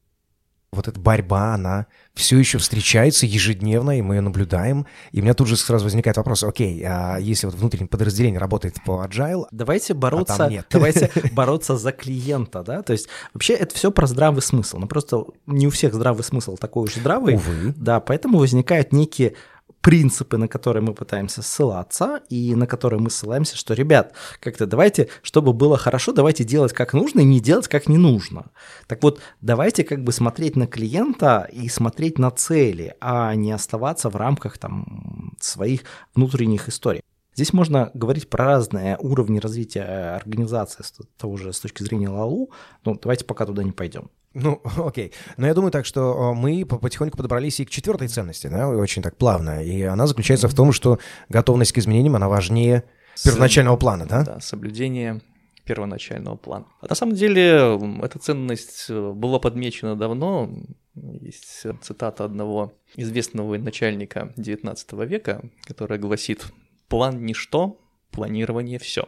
[0.71, 4.87] вот эта борьба, она все еще встречается ежедневно, и мы ее наблюдаем.
[5.11, 8.75] И у меня тут же сразу возникает вопрос, окей, а если вот внутреннее подразделение работает
[8.85, 10.65] по Agile, Давайте бороться, А там нет.
[10.71, 15.25] давайте бороться за клиента, да, то есть вообще это все про здравый смысл, но просто
[15.45, 19.35] не у всех здравый смысл такой уж здравый, увы, да, поэтому возникают некие
[19.81, 25.09] принципы, на которые мы пытаемся ссылаться и на которые мы ссылаемся, что, ребят, как-то давайте,
[25.21, 28.51] чтобы было хорошо, давайте делать как нужно и не делать как не нужно.
[28.87, 34.09] Так вот, давайте как бы смотреть на клиента и смотреть на цели, а не оставаться
[34.09, 35.81] в рамках там своих
[36.15, 37.01] внутренних историй.
[37.33, 42.09] Здесь можно говорить про разные уровни развития э, организации с того же с точки зрения
[42.09, 42.51] ЛАЛУ,
[42.83, 44.09] но давайте пока туда не пойдем.
[44.33, 45.13] Ну, окей.
[45.37, 48.67] Но я думаю так, что э, мы по- потихоньку подобрались и к четвертой ценности, да,
[48.67, 49.63] очень так плавно.
[49.63, 52.83] И она заключается в том, что готовность к изменениям, она важнее
[53.23, 54.23] первоначального плана, да?
[54.23, 55.21] Да, соблюдение
[55.63, 56.65] первоначального плана.
[56.81, 60.49] А на самом деле эта ценность э, была подмечена давно.
[60.95, 66.51] Есть цитата одного известного начальника XIX века, которая гласит
[66.91, 67.79] «План– ничто,
[68.11, 69.07] планирование– все».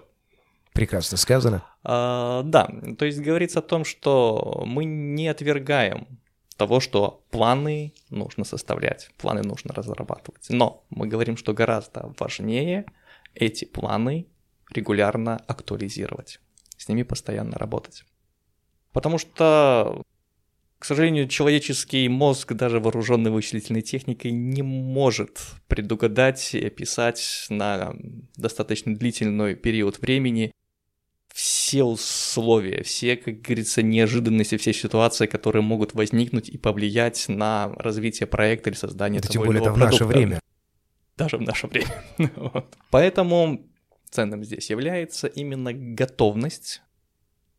[0.71, 1.65] Прекрасно сказано.
[1.83, 6.07] А, да, то есть говорится о том, что мы не отвергаем
[6.55, 10.45] того, что планы нужно составлять, планы нужно разрабатывать.
[10.49, 12.85] Но мы говорим, что гораздо важнее
[13.35, 14.27] эти планы
[14.73, 16.39] регулярно актуализировать,
[16.77, 18.05] с ними постоянно работать.
[18.93, 20.03] Потому что,
[20.83, 27.93] к сожалению, человеческий мозг, даже вооруженный вычислительной техникой, не может предугадать и описать на
[28.35, 30.51] достаточно длительный период времени
[31.33, 38.27] все условия, все, как говорится, неожиданности, все ситуации, которые могут возникнуть и повлиять на развитие
[38.27, 40.17] проекта или создание Это того тем более это в наше продукта.
[40.19, 40.39] время.
[41.15, 42.03] Даже в наше время.
[42.35, 42.75] Вот.
[42.89, 43.65] Поэтому
[44.09, 46.81] ценным здесь является именно готовность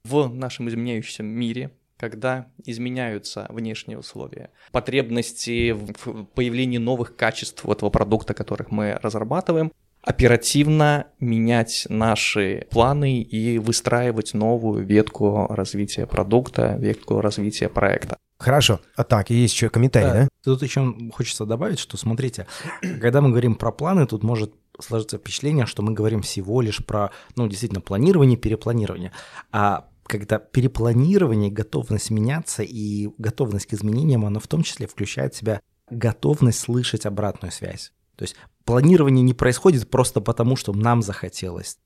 [0.04, 1.70] в нашем изменяющемся мире,
[2.04, 11.06] когда изменяются внешние условия, потребности в появлении новых качеств этого продукта, которых мы разрабатываем, оперативно
[11.18, 18.18] менять наши планы и выстраивать новую ветку развития продукта, ветку развития проекта.
[18.38, 18.80] Хорошо.
[18.96, 20.28] А так, есть еще комментарий, да?
[20.44, 22.46] Тут еще хочется добавить, что смотрите,
[23.00, 27.12] когда мы говорим про планы, тут может сложиться впечатление, что мы говорим всего лишь про,
[27.34, 29.12] ну, действительно, планирование, перепланирование.
[29.52, 35.38] А когда перепланирование, готовность меняться и готовность к изменениям, оно в том числе включает в
[35.38, 37.92] себя готовность слышать обратную связь.
[38.16, 41.78] То есть планирование не происходит просто потому, что нам захотелось,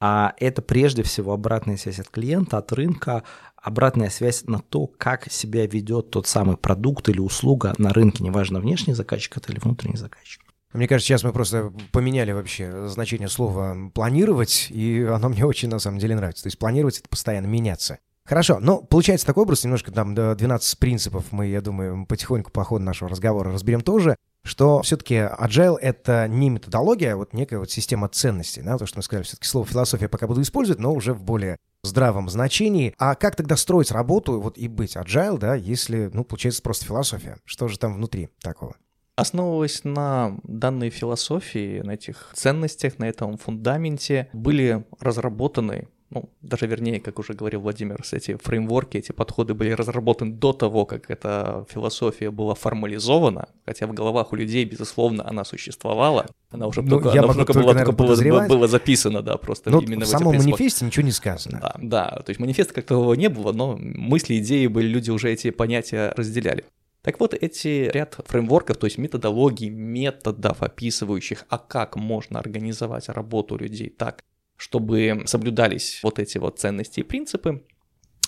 [0.00, 3.22] а это прежде всего обратная связь от клиента, от рынка,
[3.56, 8.60] обратная связь на то, как себя ведет тот самый продукт или услуга на рынке, неважно,
[8.60, 10.42] внешний заказчик это или внутренний заказчик.
[10.72, 15.80] Мне кажется, сейчас мы просто поменяли вообще значение слова «планировать», и оно мне очень, на
[15.80, 16.44] самом деле, нравится.
[16.44, 17.98] То есть планировать— это постоянно меняться.
[18.24, 22.62] Хорошо, но получается такой образ, немножко там до 12 принципов мы, я думаю, потихоньку по
[22.62, 27.72] ходу нашего разговора разберем тоже, что все-таки agile— это не методология, а вот некая вот
[27.72, 31.12] система ценностей, да, то, что мы сказали, все-таки слово философия пока буду использовать, но уже
[31.12, 32.94] в более здравом значении.
[32.98, 37.38] А как тогда строить работу вот и быть agile, да, если, ну, получается просто философия?
[37.44, 38.76] Что же там внутри такого?
[39.20, 46.98] Основываясь на данной философии, на этих ценностях, на этом фундаменте, были разработаны, ну, даже вернее,
[47.00, 52.30] как уже говорил Владимир, эти фреймворки, эти подходы были разработаны до того, как эта философия
[52.30, 56.26] была формализована, хотя в головах у людей, безусловно, она существовала.
[56.50, 59.22] Она уже Ну, только, я она могу только только, была, наверное, только было, было записано,
[59.22, 61.60] да, просто Ну, именно в в самом манифесте ничего не сказано.
[61.60, 65.30] Да, да, то есть манифеста как такового не было, но мысли, идеи были, люди уже
[65.30, 66.64] эти понятия разделяли.
[67.02, 73.56] Так вот, эти ряд фреймворков, то есть методологий, методов, описывающих, а как можно организовать работу
[73.56, 74.22] людей так,
[74.56, 77.64] чтобы соблюдались вот эти вот ценности и принципы,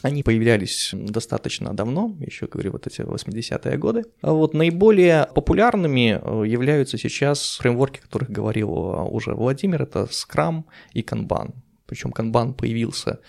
[0.03, 4.05] они появлялись достаточно давно, еще говорю, вот эти 80-е годы.
[4.21, 10.09] А вот наиболее популярными э, являются сейчас фреймворки, о которых говорил э, уже Владимир, это
[10.11, 11.53] Scrum и Kanban.
[11.87, 13.21] Причем Kanban появился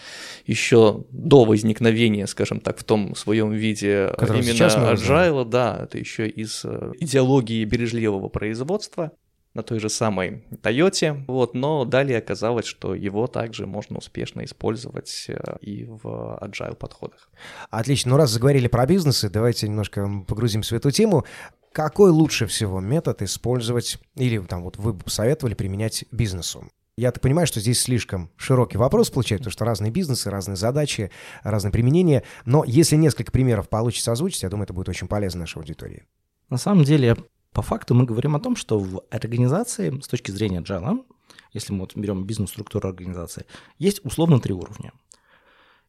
[0.46, 6.28] еще до возникновения, скажем так, в том своем виде Который именно agile, да, это еще
[6.28, 9.12] из э, идеологии бережливого производства
[9.54, 15.26] на той же самой Toyota, вот, но далее оказалось, что его также можно успешно использовать
[15.28, 17.30] э, и в agile подходах.
[17.70, 18.12] Отлично.
[18.12, 21.26] Ну, раз заговорили про бизнесы, давайте немножко погрузимся в эту тему.
[21.72, 26.70] Какой лучше всего метод использовать или там вот вы бы посоветовали применять бизнесу?
[26.96, 31.10] Я так понимаю, что здесь слишком широкий вопрос получается, потому что разные бизнесы, разные задачи,
[31.42, 32.24] разные применения.
[32.46, 36.06] Но если несколько примеров получится озвучить, я думаю, это будет очень полезно нашей аудитории.
[36.50, 37.18] На самом деле,
[37.52, 41.04] по факту мы говорим о том, что в организации с точки зрения Agile,
[41.52, 43.48] если мы вот берем бизнес-структуру организации,
[43.80, 44.92] есть условно три уровня.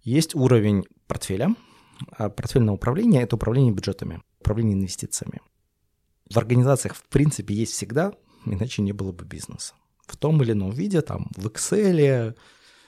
[0.03, 1.55] Есть уровень портфеля,
[2.13, 5.43] а портфельное управление– это управление бюджетами, управление инвестициями.
[6.31, 8.15] В организациях, в принципе, есть всегда,
[8.47, 9.75] иначе не было бы бизнеса.
[10.07, 12.35] В том или ином виде, там, в Excel,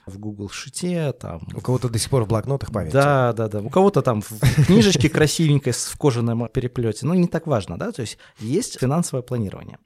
[0.07, 1.49] в Google Шите, там...
[1.55, 2.93] У кого-то до сих пор в блокнотах память.
[2.93, 3.61] Да, да, да.
[3.61, 7.07] У кого-то там в книжечке красивенькой в кожаном переплете.
[7.07, 7.91] Но не так важно, да?
[7.91, 9.79] То есть есть финансовое планирование.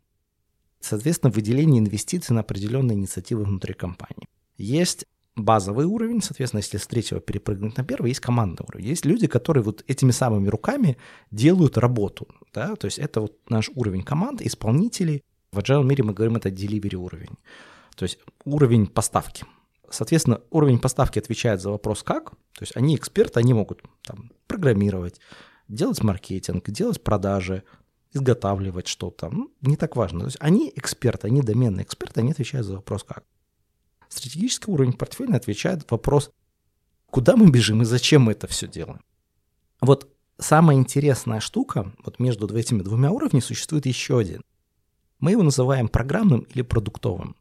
[0.81, 4.29] Соответственно, выделение инвестиций на определенные инициативы внутри компании.
[4.57, 8.87] Есть базовый уровень, соответственно, если с третьего перепрыгнуть на первый, есть командный уровень.
[8.87, 10.97] Есть люди, которые вот этими самыми руками
[11.31, 15.23] делают работу, да, то есть это вот наш уровень команд, исполнителей.
[15.52, 17.36] В agile мире мы говорим, это delivery уровень,
[17.96, 19.44] то есть уровень поставки.
[19.90, 22.30] Соответственно, уровень поставки отвечает за вопрос «как?».
[22.30, 25.20] То есть они эксперты, они могут там, программировать,
[25.66, 27.64] делать маркетинг, делать продажи,
[28.12, 29.28] изготавливать что-то.
[29.30, 30.20] Ну, не так важно.
[30.20, 33.24] То есть они эксперты, они доменные эксперты, они отвечают за вопрос «как?».
[34.08, 36.30] Стратегический уровень портфеля отвечает вопрос
[37.06, 39.00] «куда мы бежим и зачем мы это все делаем?».
[39.80, 40.08] Вот
[40.38, 44.42] самая интересная штука, вот между этими двумя уровнями существует еще один.
[45.20, 47.37] Мы его называем программным или продуктовым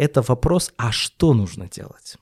[0.00, 2.16] это вопрос, а что нужно делать?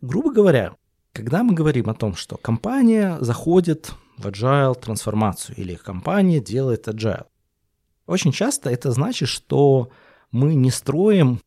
[0.00, 0.76] Грубо говоря,
[1.12, 7.26] когда мы говорим о том, что компания заходит в agile трансформацию или компания делает agile,
[8.06, 9.90] очень часто это значит, что
[10.30, 11.40] мы не строим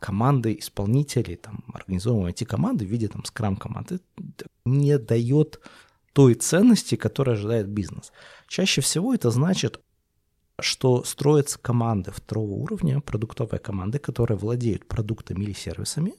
[0.00, 4.00] команды исполнителей, там, организовываем эти команды в виде там скрам-команды.
[4.64, 5.60] Не дает
[6.12, 8.12] той ценности, которую ожидает бизнес.
[8.48, 9.80] Чаще всего это значит
[10.60, 16.14] что строятся команды второго уровня, продуктовые команды, которые владеют продуктами или сервисами,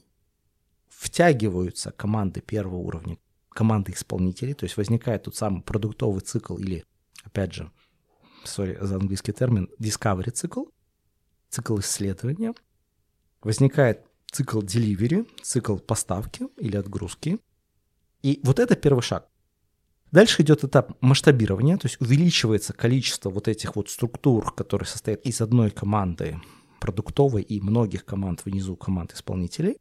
[0.88, 3.18] втягиваются команды первого уровня,
[3.50, 6.84] команды исполнителей, то есть возникает тот самый продуктовый цикл или,
[7.24, 7.70] опять же,
[8.44, 10.64] sorry за английский термин, discovery цикл,
[11.48, 12.54] цикл исследования,
[13.42, 17.38] возникает цикл delivery, цикл поставки или отгрузки.
[18.22, 19.28] И вот это первый шаг.
[20.10, 25.40] Дальше идет этап масштабирования, то есть увеличивается количество вот этих вот структур, которые состоят из
[25.40, 26.40] одной команды
[26.80, 29.76] продуктовой и многих команд внизу команд исполнителей.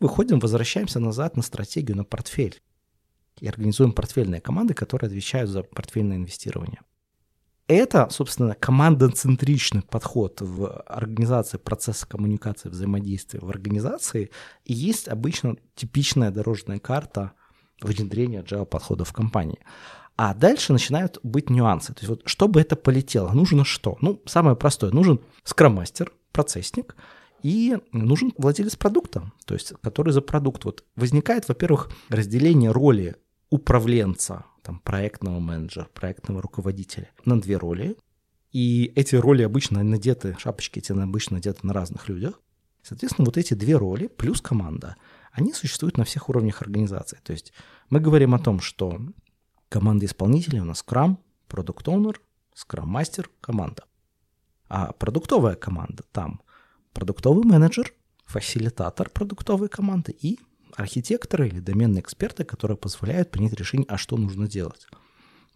[0.00, 2.60] Выходим, возвращаемся назад на стратегию, на портфель.
[3.40, 6.80] И организуем портфельные команды, которые отвечают за портфельное инвестирование.
[7.68, 14.30] Это, собственно, командоцентричный подход в организации процесса коммуникации, взаимодействия в организации
[14.64, 17.32] и есть обычно типичная дорожная карта–
[17.80, 19.58] внедрения agile подхода в компании.
[20.16, 21.92] А дальше начинают быть нюансы.
[21.92, 23.98] То есть вот чтобы это полетело, нужно что?
[24.00, 26.96] Ну, самое простое, нужен скрам-мастер, процессник,
[27.42, 30.64] и нужен владелец продукта, то есть который за продукт.
[30.64, 33.16] Вот возникает, во-первых, разделение роли
[33.50, 37.96] управленца, там, проектного менеджера, проектного руководителя на две роли.
[38.52, 42.40] И эти роли обычно надеты, шапочки эти обычно надеты на разных людях.
[42.82, 44.96] Соответственно, вот эти две роли плюс команда–
[45.36, 47.18] они существуют на всех уровнях организации.
[47.22, 47.52] То есть
[47.90, 48.98] мы говорим о том, что
[49.68, 51.18] команда исполнителей у нас Scrum,
[51.48, 52.16] Product Owner,
[52.54, 53.84] Scrum Master, команда.
[54.68, 56.40] А продуктовая команда там
[56.94, 57.92] продуктовый менеджер,
[58.24, 60.40] фасилитатор продуктовой команды и
[60.74, 64.86] архитекторы или доменные эксперты, которые позволяют принять решение, а что нужно делать.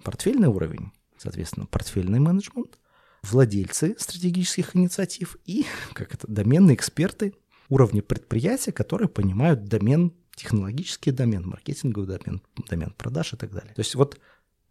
[0.05, 2.79] Портфельный уровень, соответственно, портфельный менеджмент,
[3.23, 5.65] владельцы стратегических инициатив и,
[5.95, 7.33] как это, доменные эксперты,
[7.71, 13.73] уровне предприятия, которые понимают домен, технологический домен, маркетинговый домен, домен продаж и так далее.
[13.75, 14.19] То есть вот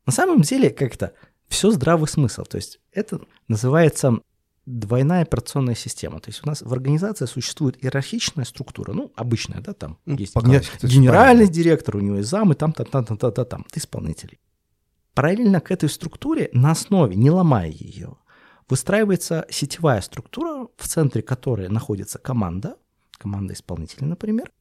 [0.06, 1.14] на самом деле как-то
[1.48, 2.44] все здравый смысл.
[2.44, 4.20] То есть это называется
[4.66, 6.20] двойная операционная система.
[6.20, 10.36] То есть у нас в организации существует иерархичная структура, ну, обычная, да, там ну, есть
[10.36, 10.62] ген...
[10.84, 14.40] генеральный директор, у него есть замы, там, там, там, там, там, там, там, исполнителей.
[15.16, 18.18] Параллельно к этой структуре на основе, не ломая ее,
[18.70, 22.78] выстраивается сетевая структура, в центре которой находится команда,
[23.20, 24.52] команда исполнителей, например,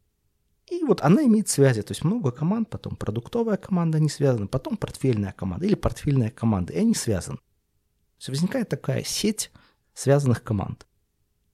[0.70, 4.76] и вот она имеет связи, то есть много команд, потом продуктовая команда не связана, потом
[4.76, 7.38] портфельная команда или портфельная команда, и они связаны.
[7.38, 9.50] То есть возникает такая сеть
[9.94, 10.86] связанных команд.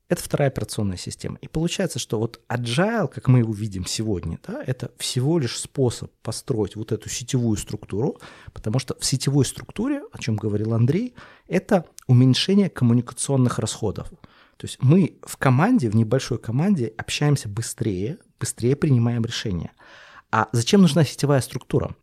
[0.09, 1.39] Это вторая операционная система.
[1.41, 6.13] И получается, что вот agile, как мы его видим сегодня, да, это всего лишь способ
[6.23, 8.21] построить вот эту сетевую структуру,
[8.53, 11.15] потому что в сетевой структуре, о чем говорил Андрей,
[11.47, 14.13] это уменьшение коммуникационных расходов.
[14.57, 19.73] То есть мы в команде, в небольшой команде общаемся быстрее, быстрее принимаем решения.
[20.31, 21.95] А зачем нужна сетевая структура?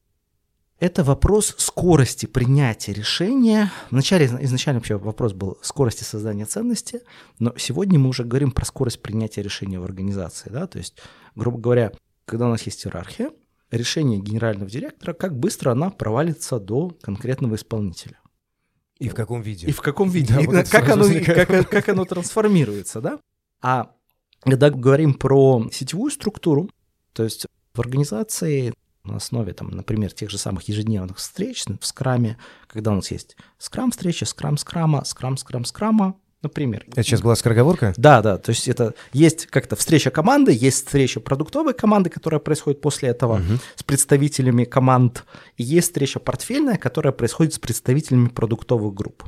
[0.80, 3.72] Это вопрос скорости принятия решения.
[3.92, 7.02] Вначале изначально вообще вопрос был скорости создания ценности,
[7.38, 10.50] но сегодня мы уже говорим про скорость принятия решения в организации.
[10.50, 10.66] Да?
[10.66, 10.98] То есть,
[11.36, 11.92] грубо говоря,
[12.26, 13.30] когда у нас есть иерархия,
[13.70, 18.18] решение генерального директора, как быстро она провалится до конкретного исполнителя.
[19.02, 19.66] И в каком виде?
[19.66, 20.36] И в каком виде?
[20.36, 23.20] Да, и вот как, оно, как, как оно трансформируется, да?
[23.60, 23.92] А
[24.42, 26.70] когда говорим про сетевую структуру,
[27.14, 32.38] то есть в организации на основе, там, например, тех же самых ежедневных встреч в скраме,
[32.68, 36.84] когда у нас есть скрам-встреча, скрам-скрама, скрам-скрам-скрама, например.
[36.88, 37.94] Это сейчас была скороговорка?
[37.98, 42.82] Да, да, то есть это есть как-то встреча команды, есть встреча продуктовой команды, которая происходит
[42.82, 43.60] после этого угу.
[43.76, 45.26] с представителями команд,
[45.58, 49.24] и есть встреча портфельная, которая происходит с представителями продуктовых групп.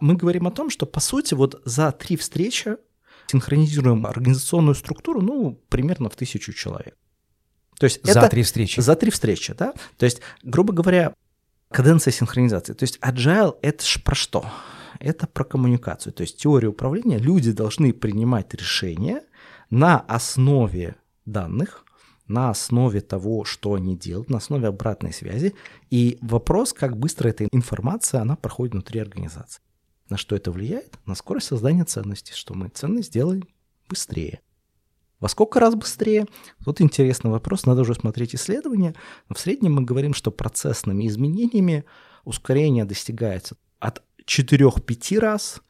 [0.00, 2.76] Мы говорим о том, что, по сути, вот за три встречи
[3.26, 6.96] синхронизируем организационную структуру, ну, примерно в тысячу человек.
[7.78, 8.80] То есть за это, три встречи.
[8.80, 9.74] За три встречи, да.
[9.96, 11.14] То есть, грубо говоря,
[11.70, 12.72] каденция синхронизации.
[12.72, 14.46] То есть agile— это ж про что?
[15.00, 16.12] Это про коммуникацию.
[16.12, 19.22] То есть теория управления, люди должны принимать решения
[19.70, 21.84] на основе данных,
[22.26, 25.54] на основе того, что они делают, на основе обратной связи.
[25.90, 29.62] И вопрос, как быстро эта информация, она проходит внутри организации.
[30.08, 30.98] На что это влияет?
[31.06, 33.48] На скорость создания ценности, что мы ценность сделаем
[33.88, 34.40] быстрее.
[35.20, 36.26] Во сколько раз быстрее?
[36.66, 38.94] Вот интересный вопрос, надо уже смотреть исследования.
[39.28, 41.84] В среднем мы говорим, что процессными изменениями
[42.24, 43.56] ускорение достигается
[44.26, 45.60] 4-5 раз,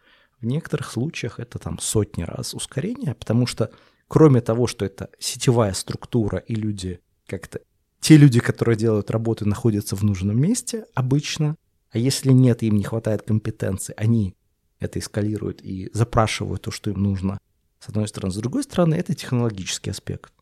[0.41, 3.71] в некоторых случаях это там сотни раз ускорения, потому что
[4.09, 7.61] кроме того, что это сетевая структура и люди как-то
[8.01, 11.57] те люди, которые делают работы, находятся в нужном месте обычно,
[11.91, 14.37] а если нет, им не хватает компетенции, они
[14.79, 17.39] это эскалируют и запрашивают то, что им нужно
[17.79, 18.33] с одной стороны.
[18.33, 20.33] С другой стороны, это технологический аспект.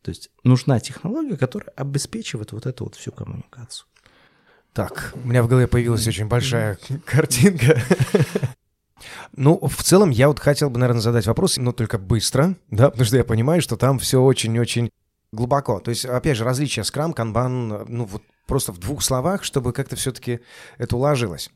[0.00, 3.86] То есть нужна технология, которая обеспечивает вот эту вот всю коммуникацию.
[4.72, 7.80] Так, у меня в голове появилась очень большая картинка.
[9.34, 13.06] Ну, в целом, я вот хотел бы, наверное, задать вопрос, но только быстро, да, потому
[13.06, 14.90] что я понимаю, что там все очень-очень
[15.32, 15.80] глубоко.
[15.80, 19.96] То есть, опять же, различия скрам, канбан, ну, вот просто в двух словах, чтобы как-то
[19.96, 20.40] все-таки
[20.78, 21.50] это уложилось.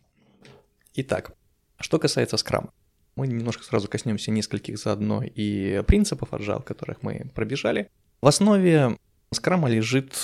[0.95, 1.33] Итак,
[1.79, 2.73] что касается скрама.
[3.17, 7.91] Мы немножко сразу коснемся нескольких заодно и принципов Agile, которых мы пробежали.
[8.21, 8.99] В основе
[9.31, 10.15] скрама лежит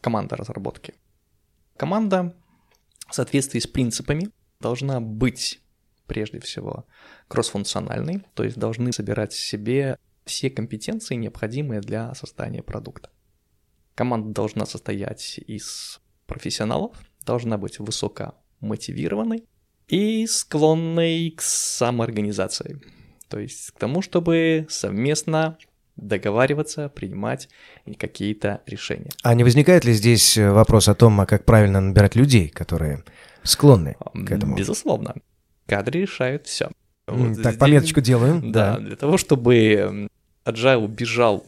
[0.00, 0.94] команда разработки.
[1.76, 2.34] Команда
[3.08, 5.60] в соответствии с принципами должна быть
[6.06, 6.86] прежде всего
[7.28, 13.10] кроссфункциональной, то есть должны собирать в себе все компетенции, необходимые для создания продукта.
[13.94, 19.44] Команда должна состоять из профессионалов, должна быть высоко мотивированной,
[19.88, 22.80] и склонной к самоорганизации.
[23.28, 25.58] То есть к тому, чтобы совместно
[25.96, 27.48] договариваться, принимать
[27.98, 29.10] какие-то решения.
[29.22, 33.04] А не возникает ли здесь вопрос о том, а как правильно набирать людей, которые
[33.42, 34.56] склонны к этому?
[34.56, 35.14] Безусловно.
[35.66, 36.70] Кадры решают все.
[37.06, 38.52] Вот так, здесь, пометочку делаем.
[38.52, 40.08] Да, да, для того, чтобы
[40.44, 41.46] Agile бежал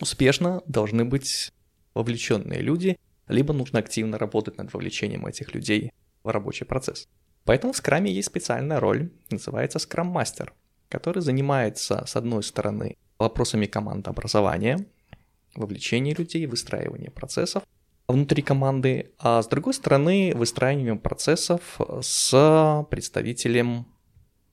[0.00, 1.52] успешно, должны быть
[1.94, 5.92] вовлеченные люди, либо нужно активно работать над вовлечением этих людей
[6.22, 7.08] в рабочий процесс.
[7.44, 10.52] Поэтому в скраме есть специальная роль, называется скрам-мастер,
[10.88, 14.86] который занимается, с одной стороны, вопросами командообразования,
[15.54, 17.62] вовлечения людей, выстраивания процессов
[18.08, 23.86] внутри команды, а с другой стороны, выстраиванием процессов с представителем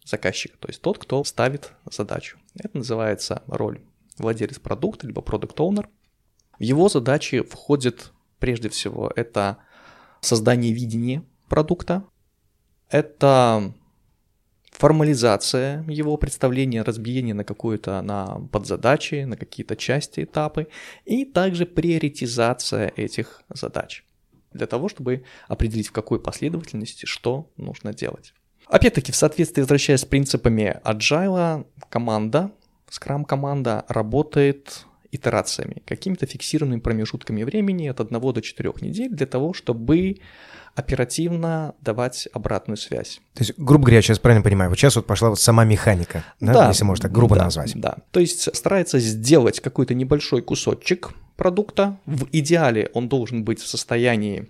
[0.05, 2.37] заказчика, то есть тот, кто ставит задачу.
[2.55, 3.81] Это называется роль
[4.17, 5.89] владелец продукта, либо продукт оунер
[6.59, 9.57] В его задачи входит прежде всего это
[10.19, 12.03] создание видения продукта,
[12.89, 13.73] это
[14.73, 20.67] формализация его представления, разбиение на какую-то на подзадачи, на какие-то части, этапы,
[21.05, 24.03] и также приоритизация этих задач
[24.51, 28.33] для того, чтобы определить, в какой последовательности что нужно делать.
[28.67, 32.51] Опять-таки, в соответствии, возвращаясь с принципами agile, команда,
[32.89, 34.85] Scrum команда работает
[35.15, 40.17] итерациями, какими-то фиксированными промежутками времени от 1 до 4 недель для того, чтобы
[40.75, 43.21] оперативно давать обратную связь.
[43.35, 46.23] То есть, грубо говоря, я сейчас правильно понимаю, вот сейчас вот пошла вот сама механика,
[46.39, 47.73] да, Да, если можно так грубо да, назвать.
[47.75, 51.99] Да, то есть старается сделать какой-то небольшой кусочек продукта.
[52.05, 54.47] В идеале он должен быть в состоянии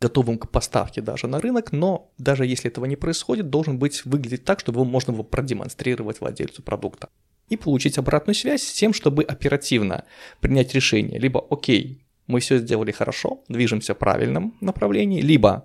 [0.00, 4.44] готовым к поставке даже на рынок, но даже если этого не происходит, должен быть выглядеть
[4.44, 7.08] так, чтобы его можно было продемонстрировать владельцу продукта
[7.48, 10.04] и получить обратную связь с тем, чтобы оперативно
[10.40, 11.18] принять решение.
[11.18, 15.64] Либо, окей, мы все сделали хорошо, движемся в правильном направлении, либо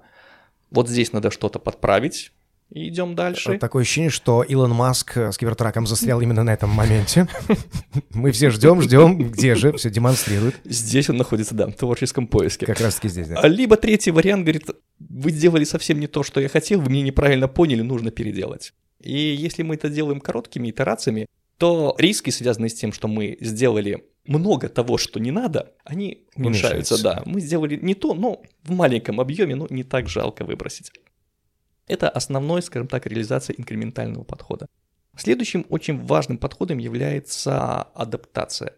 [0.70, 2.32] вот здесь надо что-то подправить,
[2.72, 3.58] и идем дальше.
[3.58, 7.28] Такое ощущение, что Илон Маск с кибертраком застрял именно на этом моменте.
[8.12, 10.56] Мы все ждем, ждем, где же, все демонстрирует.
[10.64, 12.66] Здесь он находится, да, в творческом поиске.
[12.66, 13.42] Как раз таки здесь, да.
[13.42, 14.70] А Либо третий вариант говорит,
[15.00, 18.74] вы сделали совсем не то, что я хотел, вы меня неправильно поняли, нужно переделать.
[19.02, 21.26] И если мы это делаем короткими итерациями,
[21.62, 26.96] то риски, связанные с тем, что мы сделали много того, что не надо, они уменьшаются,
[26.96, 27.04] Уменьшаются.
[27.04, 27.22] да.
[27.28, 30.92] Мы сделали не то, но в маленьком объеме, но не так жалко выбросить.
[31.86, 34.66] Это основной, скажем так, реализация инкрементального подхода.
[35.16, 38.74] Следующим очень важным подходом является адаптация.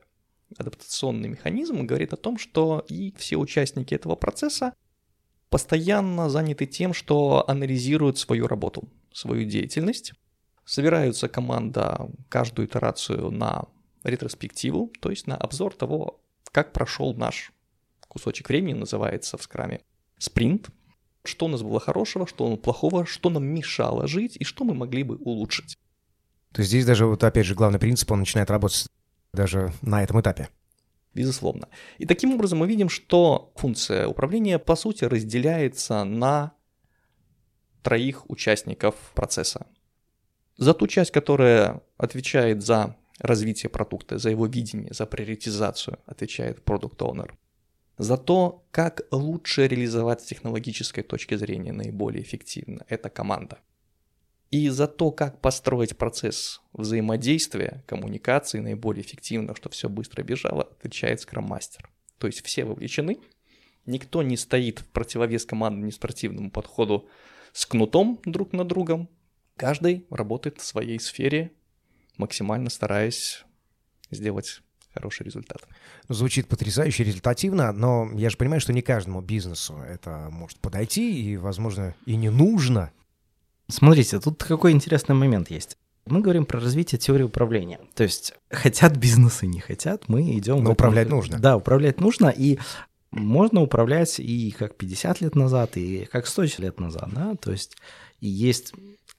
[0.58, 4.74] Адаптационный механизм говорит о том, что и все участники этого процесса
[5.50, 10.12] постоянно заняты тем, что анализируют свою работу, свою деятельность.
[10.66, 13.66] Собираются команда каждую итерацию на
[14.04, 17.52] ретроспективу, то есть на обзор того, как прошел наш
[18.08, 19.82] кусочек времени, называется в скраме
[20.18, 20.70] спринт,
[21.26, 24.64] что у нас было хорошего, что у нас плохого, что нам мешало жить и что
[24.64, 25.78] мы могли бы улучшить.
[26.52, 28.88] То есть здесь даже вот опять же главный принцип, он начинает работать
[29.34, 30.50] даже на этом этапе.
[31.14, 31.68] Безусловно.
[31.98, 36.54] И таким образом мы видим, что функция управления по сути разделяется на
[37.84, 39.68] троих участников процесса.
[40.58, 46.98] За ту часть, которая отвечает за развитие продукта, за его видение, за приоритизацию, отвечает Product
[46.98, 47.32] Owner.
[47.98, 53.60] За то, как лучше реализовать с технологической точки зрения наиболее эффективно, это команда.
[54.50, 61.26] И за то, как построить процесс взаимодействия, коммуникации наиболее эффективно, чтобы все быстро бежало, отвечает
[61.26, 61.86] Master.
[62.20, 63.18] То есть все вовлечены,
[63.86, 67.10] никто не стоит в противовес командно-административному подходу
[67.52, 69.10] с кнутом друг над другом.
[69.58, 71.52] Каждый работает в своей сфере,
[72.18, 73.46] максимально стараясь
[74.12, 74.62] сделать
[74.94, 75.68] хороший результат.
[76.10, 81.38] Звучит потрясающе результативно, но я же понимаю, что не каждому бизнесу это может подойти, и,
[81.38, 82.92] возможно, и не нужно.
[83.68, 85.78] Смотрите, тут какой интересный момент есть.
[86.06, 87.80] Мы говорим про развитие теории управления.
[87.96, 90.58] То есть хотят бизнесы, не хотят, мы идем...
[90.58, 91.40] Но этом- управлять нужно.
[91.40, 92.60] Да, управлять нужно, и
[93.12, 97.78] можно управлять и как 50 лет назад, и как 100 лет назад, да, то есть
[98.20, 98.74] и есть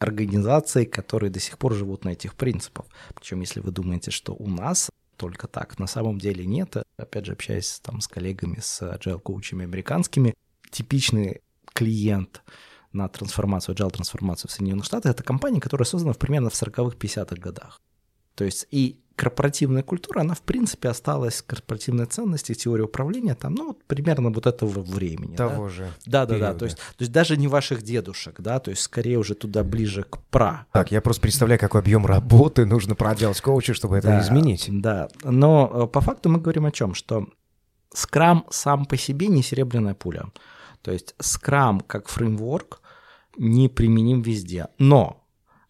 [0.04, 2.86] организации, которые до сих пор живут на этих принципах.
[3.14, 6.76] Причем, если вы думаете, что у нас только так, на самом деле нет.
[6.96, 10.34] Опять же, общаясь там с коллегами, с agile коучами американскими,
[10.70, 11.40] типичный
[11.72, 12.42] клиент
[12.92, 17.36] на трансформацию, agile трансформацию в Соединенных Штатах, это компания, которая создана примерно в 40-х, 50-х
[17.36, 17.80] годах.
[18.34, 23.68] То есть и корпоративная культура, она в принципе осталась, корпоративные ценности, теория управления там, ну,
[23.68, 25.36] вот примерно вот этого времени.
[25.36, 25.48] да.
[25.48, 25.88] Того же.
[26.06, 26.54] Да, да, да.
[26.54, 30.02] То есть, то есть даже не ваших дедушек, да, то есть скорее уже туда ближе
[30.02, 30.66] к пра.
[30.72, 34.68] Так, я просто представляю, какой объем работы нужно проделать коучу, чтобы это Да, изменить.
[34.70, 37.28] Да, но э, по факту мы говорим о чем, что
[37.92, 40.26] скрам сам по себе не серебряная пуля.
[40.82, 42.80] То есть скрам как фреймворк
[43.38, 44.68] не применим везде.
[44.78, 45.23] Но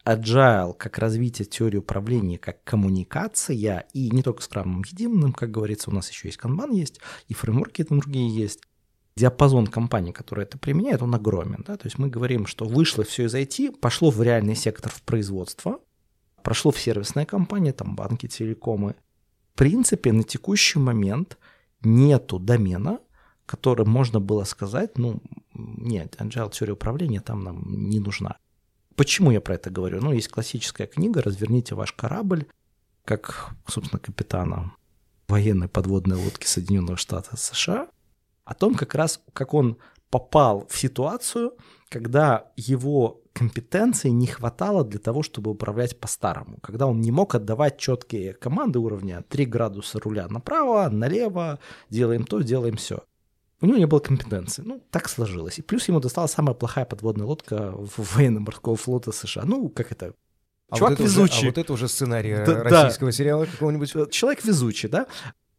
[0.04, 5.90] agile как развитие теории управления, как коммуникация, и не только с крамом единым, как говорится,
[5.90, 8.60] у нас еще есть канбан есть, и фреймворки там другие есть.
[9.16, 11.64] Диапазон компаний, которые это применяют, он огромен.
[11.66, 11.76] Да?
[11.76, 15.78] То есть мы говорим, что вышло все из IT, пошло в реальный сектор в производство,
[16.42, 18.96] прошло в сервисные компании, там банки, телекомы.
[19.54, 21.38] В принципе, на текущий момент
[21.82, 22.98] нету домена,
[23.46, 25.22] который можно было сказать, ну,
[25.54, 28.38] нет, agile теория управления там нам не нужна.
[28.96, 30.00] Почему я про это говорю?
[30.00, 32.46] Ну, есть классическая книга «Разверните ваш корабль»,
[33.04, 34.72] как, собственно, капитана
[35.28, 37.88] военной подводной лодки Соединенных Штатов США,
[38.44, 39.78] о том как раз, как он
[40.10, 41.54] попал в ситуацию,
[41.88, 47.78] когда его компетенции не хватало для того, чтобы управлять по-старому, когда он не мог отдавать
[47.78, 51.58] четкие команды уровня 3 градуса руля направо, налево,
[51.90, 53.02] делаем то, делаем все.
[53.64, 54.62] У него не было компетенции.
[54.66, 55.58] Ну, так сложилось.
[55.58, 59.44] И плюс ему досталась самая плохая подводная лодка в военно-морского флота США.
[59.46, 60.12] Ну, как это?
[60.68, 61.42] А Чувак вот это уже- везучий.
[61.44, 62.82] а вот это уже сценарий Да, да.
[62.82, 63.96] российского сериала какого-нибудь.
[63.96, 65.06] Э, Человек везучий, да?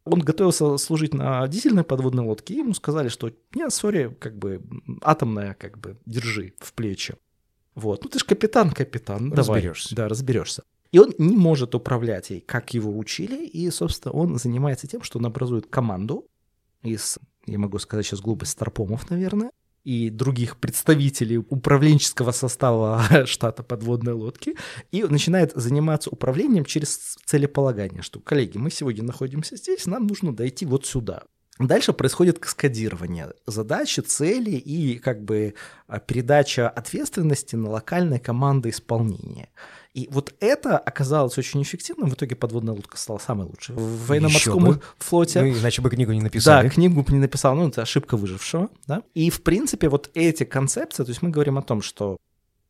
[0.04, 4.62] Он готовился служить на дизельной подводной лодке, и ему сказали, что нет, сори, как бы
[5.02, 7.16] атомная, как бы держи в плечи.
[7.74, 8.04] Вот.
[8.04, 9.58] Ну ты же капитан, капитан, давай.
[9.62, 9.96] Разберёшься.
[9.96, 10.62] Да, разберешься.
[10.92, 15.18] И он не может управлять ей, как его учили, и, собственно, он занимается тем, что
[15.18, 16.24] он образует команду
[16.84, 19.50] из, я могу сказать сейчас глупость, старпомов, наверное,
[19.84, 24.56] и других представителей управленческого состава штата подводной лодки
[24.90, 30.66] и начинает заниматься управлением через целеполагание, что, коллеги, мы сегодня находимся здесь, нам нужно дойти
[30.66, 31.22] вот сюда.
[31.58, 35.54] Дальше происходит каскадирование задачи, цели и как бы
[35.86, 39.48] а, передача ответственности на локальные команды исполнения.
[39.96, 42.10] И вот это оказалось очень эффективным.
[42.10, 45.40] В итоге подводная лодка стала самой лучшей в военно-морском флоте.
[45.40, 46.68] Ну, иначе бы книгу не написали.
[46.68, 47.54] Да, книгу бы не написал.
[47.56, 48.68] Ну, это ошибка выжившего.
[48.86, 49.02] Да?
[49.14, 52.18] И, в принципе, вот эти концепции, то есть мы говорим о том, что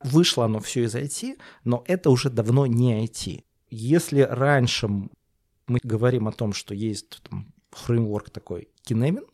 [0.04, 3.42] вышло оно все из IT, но это уже давно не IT.
[3.70, 9.26] Если раньше мы говорим о том, что есть там, фреймворк такой Kinemin,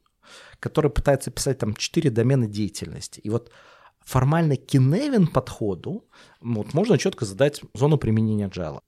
[0.61, 3.21] который пытается писать там четыре домена деятельности.
[3.21, 3.51] И вот
[4.05, 6.05] формально Kinemin подходу
[6.41, 8.81] вот, можно четко задать зону применения Agile.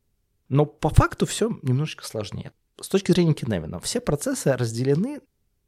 [0.49, 2.53] Но по факту все немножечко сложнее.
[2.81, 5.21] С точки зрения Kinemin, все процессы разделены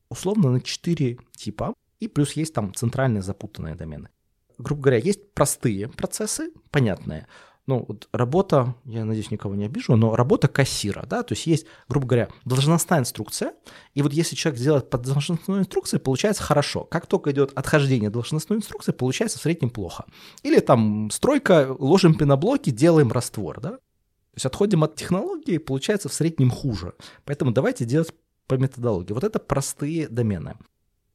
[0.09, 4.11] условно на четыре типа, и плюс есть там центральные запутанные домены.
[4.59, 7.27] Грубо говоря, есть простые процессы, понятные,
[7.67, 11.67] ну, вот работа, я надеюсь, никого не обижу, но работа кассира, да, то есть есть,
[11.89, 13.55] грубо говоря, должностная инструкция,
[13.95, 16.85] и вот если человек делает под должностной инструкцией, получается хорошо.
[16.85, 20.05] Как только идет отхождение должностной инструкции, получается в среднем плохо.
[20.43, 23.71] Или там стройка, ложим пеноблоки, делаем раствор, да.
[23.71, 26.93] То есть отходим от технологии, получается в среднем хуже.
[27.25, 28.13] Поэтому давайте делать
[28.47, 29.13] по методологии.
[29.13, 30.57] Вот это простые домены.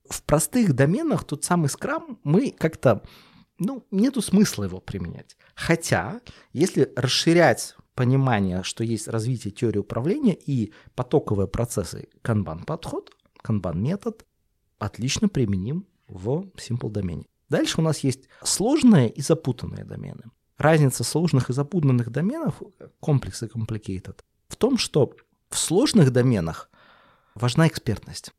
[0.09, 3.03] В простых доменах тот самый скрам мы как-то
[3.63, 5.37] ну, нету смысла его применять.
[5.53, 6.19] Хотя,
[6.51, 13.11] если расширять понимание, что есть развитие теории управления и потоковые процессы канбан-подход,
[13.43, 14.25] канбан-метод,
[14.79, 17.25] отлично применим в Simple домене.
[17.49, 20.23] Дальше у нас есть сложные и запутанные домены.
[20.57, 22.63] Разница сложных и запутанных доменов,
[22.99, 25.13] комплексы complicated, в том, что
[25.49, 26.71] в сложных доменах
[27.35, 28.31] важна экспертность.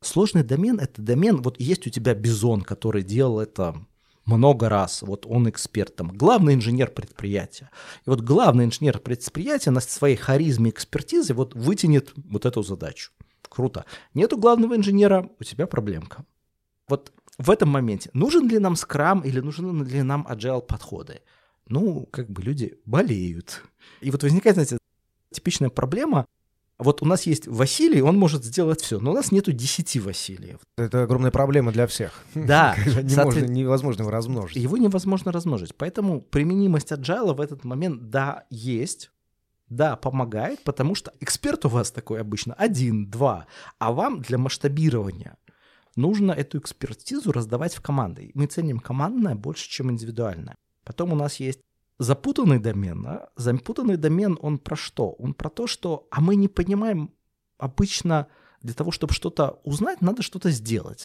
[0.00, 3.74] Сложный домен— это домен, вот есть у тебя Бизон, который делал это
[4.28, 5.02] много раз.
[5.02, 7.70] Вот он эксперт, там, главный инженер предприятия.
[8.06, 13.12] И вот главный инженер предприятия на своей харизме экспертизы вот вытянет вот эту задачу.
[13.48, 13.84] Круто.
[14.14, 16.24] Нету главного инженера, у тебя проблемка.
[16.88, 21.22] Вот в этом моменте нужен ли нам скрам или нужны ли нам agile подходы?
[21.66, 23.62] Ну, как бы люди болеют.
[24.00, 24.78] И вот возникает, знаете,
[25.32, 26.26] типичная проблема–
[26.78, 30.60] вот у нас есть Василий, он может сделать все, но у нас нету 10 Василиев.
[30.76, 32.22] Это огромная проблема для всех.
[32.34, 32.76] Да.
[33.02, 34.56] невозможно его размножить.
[34.56, 35.74] Его невозможно размножить.
[35.74, 39.10] Поэтому применимость agile в этот момент, да, есть,
[39.68, 43.46] да, помогает, потому что эксперт у вас такой обычно один, два,
[43.78, 45.36] а вам для масштабирования
[45.96, 48.30] нужно эту экспертизу раздавать в команды.
[48.34, 50.54] Мы ценим командное больше, чем индивидуальное.
[50.84, 51.60] Потом у нас есть
[51.98, 53.28] запутанный домен, а?
[53.36, 55.10] запутанный домен, он про что?
[55.12, 57.12] Он про то, что, а мы не понимаем
[57.58, 58.28] обычно
[58.62, 61.04] для того, чтобы что-то узнать, надо что-то сделать.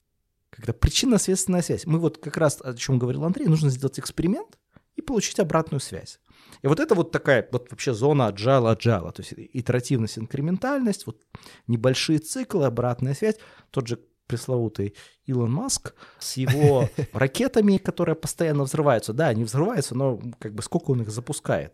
[0.49, 1.85] Когда причинно-следственная связь.
[1.85, 4.59] Мы вот как раз, о чем говорил Андрей, нужно сделать эксперимент
[4.95, 6.19] и получить обратную связь.
[6.61, 11.21] И вот это вот такая вот вообще зона agile agile, то есть итеративность, инкрементальность, вот
[11.67, 13.37] небольшие циклы, обратная связь.
[13.71, 13.99] Тот же
[14.33, 14.95] пресловутый
[15.27, 19.13] Илон Маск с его ракетами, которые постоянно взрываются.
[19.13, 21.73] Да, они взрываются, но как бы сколько он их запускает.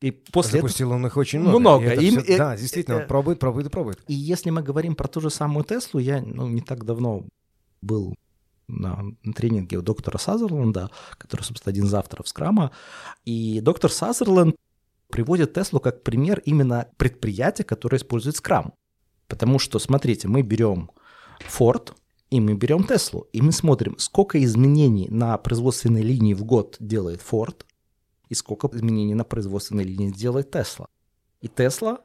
[0.00, 0.98] И после Запустил этого...
[0.98, 1.58] он их очень много.
[1.58, 1.94] Много.
[1.94, 2.22] И Им...
[2.22, 2.36] все...
[2.36, 3.98] Да, действительно, он пробует, пробует и пробует.
[4.06, 7.24] И если мы говорим про ту же самую Теслу, я ну, не так давно
[7.82, 8.14] был
[8.68, 9.02] на
[9.34, 12.72] тренинге у доктора Сазерленда, который, собственно, один из авторов Скрама,
[13.24, 14.56] и доктор Сазерленд
[15.08, 18.74] приводит Теслу как пример именно предприятия, которое использует Скрам.
[19.28, 20.90] Потому что, смотрите, мы берем
[21.40, 21.92] Ford,
[22.30, 27.20] и мы берем Теслу, и мы смотрим, сколько изменений на производственной линии в год делает
[27.20, 27.64] Ford,
[28.28, 30.86] и сколько изменений на производственной линии делает Tesla.
[31.40, 31.98] И Tesla,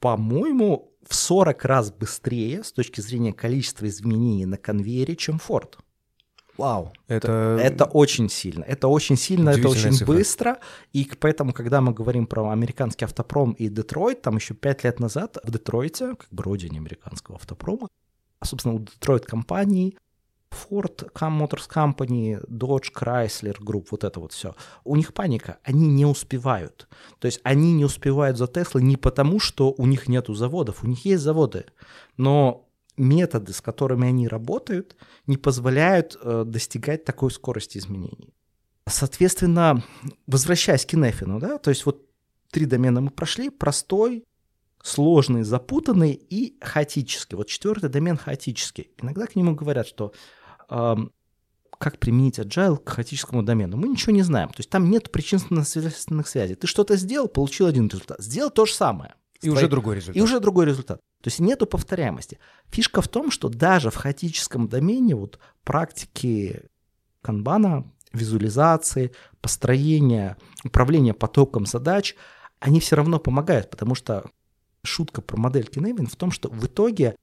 [0.00, 5.76] по-моему, в 40 раз быстрее с точки зрения количества изменений на конвейере, чем Ford.
[6.58, 7.58] Вау, это...
[7.62, 8.62] это очень сильно.
[8.64, 10.06] Это очень сильно, это очень цифра.
[10.06, 10.58] быстро.
[10.92, 15.38] И поэтому, когда мы говорим про американский автопром и Детройт, там еще пять лет назад
[15.42, 17.88] в Детройте, как бы родине американского автопрома,
[18.42, 19.96] а, собственно, у Detroit компаний,
[20.50, 24.56] Ford Motors Company, Dodge, Chrysler Group, вот это вот все.
[24.82, 26.88] У них паника, они не успевают.
[27.20, 30.88] То есть они не успевают за Tesla не потому, что у них нету заводов, у
[30.88, 31.66] них есть заводы,
[32.16, 34.96] но методы, с которыми они работают,
[35.28, 38.34] не позволяют э, достигать такой скорости изменений.
[38.88, 39.84] Соответственно,
[40.26, 42.04] возвращаясь к Кинефину, да, то есть вот
[42.50, 44.24] три домена мы прошли, простой,
[44.82, 47.36] сложный, запутанный и хаотический.
[47.36, 48.90] Вот четвертый домен хаотический.
[49.00, 50.12] Иногда к нему говорят, что
[50.68, 50.96] э,
[51.78, 53.76] как применить agile к хаотическому домену.
[53.76, 54.48] Мы ничего не знаем.
[54.50, 56.54] То есть там нет причинно-следственных связей.
[56.54, 58.20] Ты что-то сделал, получил один результат.
[58.20, 59.14] Сделал то же самое.
[59.40, 60.16] И уже другой результат.
[60.16, 61.00] И уже другой результат.
[61.22, 62.38] То есть нету повторяемости.
[62.70, 66.64] Фишка в том, что даже в хаотическом домене вот практики
[67.20, 72.14] канбана, визуализации, построения, управления потоком задач,
[72.60, 74.30] они все равно помогают, потому что
[74.84, 77.16] шутка про модель Киневин в том, что в итоге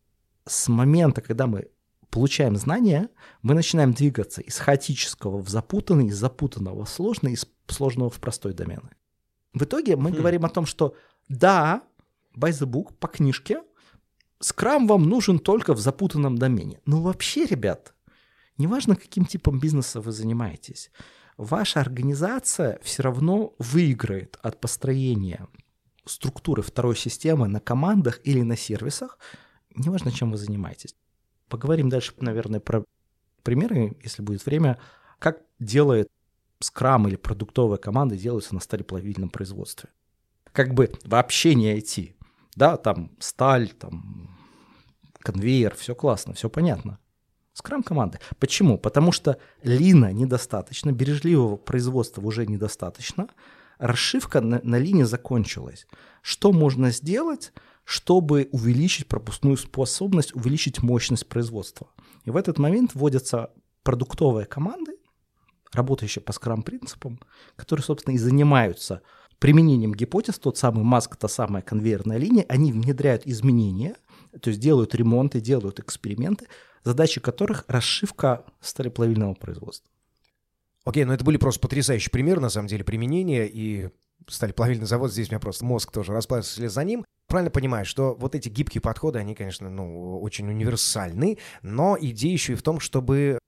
[0.45, 1.69] с момента, когда мы
[2.09, 3.09] получаем знания,
[3.41, 8.53] мы начинаем двигаться из хаотического в запутанный, из запутанного в сложный, из сложного в простой
[8.53, 8.89] домены.
[9.53, 10.15] В итоге мы хм.
[10.15, 10.95] говорим о том, что
[11.27, 11.83] да,
[12.35, 13.61] by the book, по книжке,
[14.39, 16.79] скрам вам нужен только в запутанном домене.
[16.85, 17.93] Но вообще, ребят,
[18.57, 20.91] неважно, каким типом бизнеса вы занимаетесь,
[21.37, 25.47] ваша организация все равно выиграет от построения
[26.05, 29.17] структуры второй системы на командах или на сервисах,
[29.75, 30.95] неважно, чем вы занимаетесь.
[31.47, 32.83] Поговорим дальше, наверное, про
[33.43, 34.79] примеры, если будет время,
[35.17, 36.09] как делает
[36.59, 39.89] скрам или продуктовая команда делаются на сталеплавильном производстве.
[40.51, 42.15] Как бы вообще не IT.
[42.55, 44.37] Да, там сталь, там
[45.19, 46.99] конвейер, все классно, все понятно.
[47.53, 48.19] Скрам команды.
[48.39, 48.77] Почему?
[48.77, 53.27] Потому что лина недостаточно, бережливого производства уже недостаточно,
[53.79, 55.87] расшивка на, на линии закончилась.
[56.21, 57.53] Что можно сделать,
[57.85, 61.87] чтобы увеличить пропускную способность, увеличить мощность производства?
[62.25, 63.51] И в этот момент вводятся
[63.83, 64.97] продуктовые команды,
[65.73, 67.19] работающие по скрам-принципам,
[67.55, 69.01] которые, собственно, и занимаются
[69.39, 73.95] применением гипотез, тот самый маск, та самая конвейерная линия, они внедряют изменения,
[74.41, 76.47] то есть делают ремонты, делают эксперименты,
[76.83, 79.89] задачи которых расшивка сталеплавильного производства.
[80.85, 83.89] Окей, ну это были просто потрясающие примеры, на самом деле, применения, и
[84.27, 87.05] стали плавильный завод, здесь у меня просто мозг тоже расплавился вслед за ним.
[87.27, 92.53] Правильно понимаю, что вот эти гибкие подходы, они, конечно, ну, очень универсальны, но идея еще
[92.53, 93.39] и в том, чтобы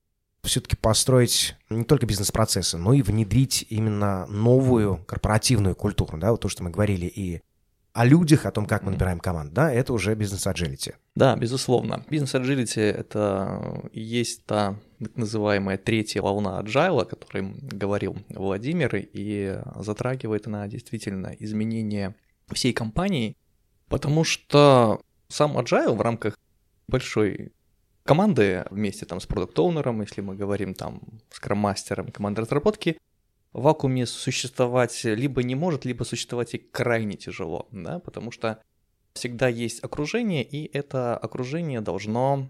[0.43, 6.49] все-таки построить не только бизнес-процессы, но и внедрить именно новую корпоративную культуру, да, вот то,
[6.49, 7.41] что мы говорили и
[7.93, 10.95] о людях, о том, как мы набираем команд, да, это уже business agility.
[11.15, 12.05] Да, безусловно.
[12.09, 18.95] Business agility— это и есть та так называемая третья волна agile, о которой говорил Владимир,
[18.95, 22.15] и затрагивает она действительно изменение
[22.51, 23.35] всей компании,
[23.87, 26.37] потому что сам agile в рамках
[26.87, 27.51] большой
[28.03, 32.97] команды вместе там с product owner ом, если мы говорим там scrum-мастером команды разработки,
[33.53, 38.61] в вакууме существовать либо не может, либо существовать и крайне тяжело, да, потому что
[39.13, 42.49] всегда есть окружение, и это окружение должно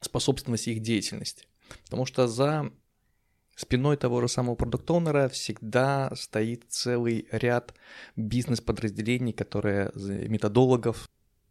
[0.00, 1.46] способствовать их деятельности.
[1.84, 2.70] Потому что за
[3.54, 7.74] спиной того же самого продукт-оунера всегда стоит целый ряд
[8.16, 11.08] бизнес-подразделений, которые методологов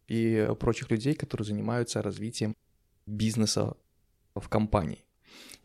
[0.07, 2.55] и прочих людей, которые занимаются развитием
[3.05, 3.77] бизнеса
[4.35, 5.05] в компании.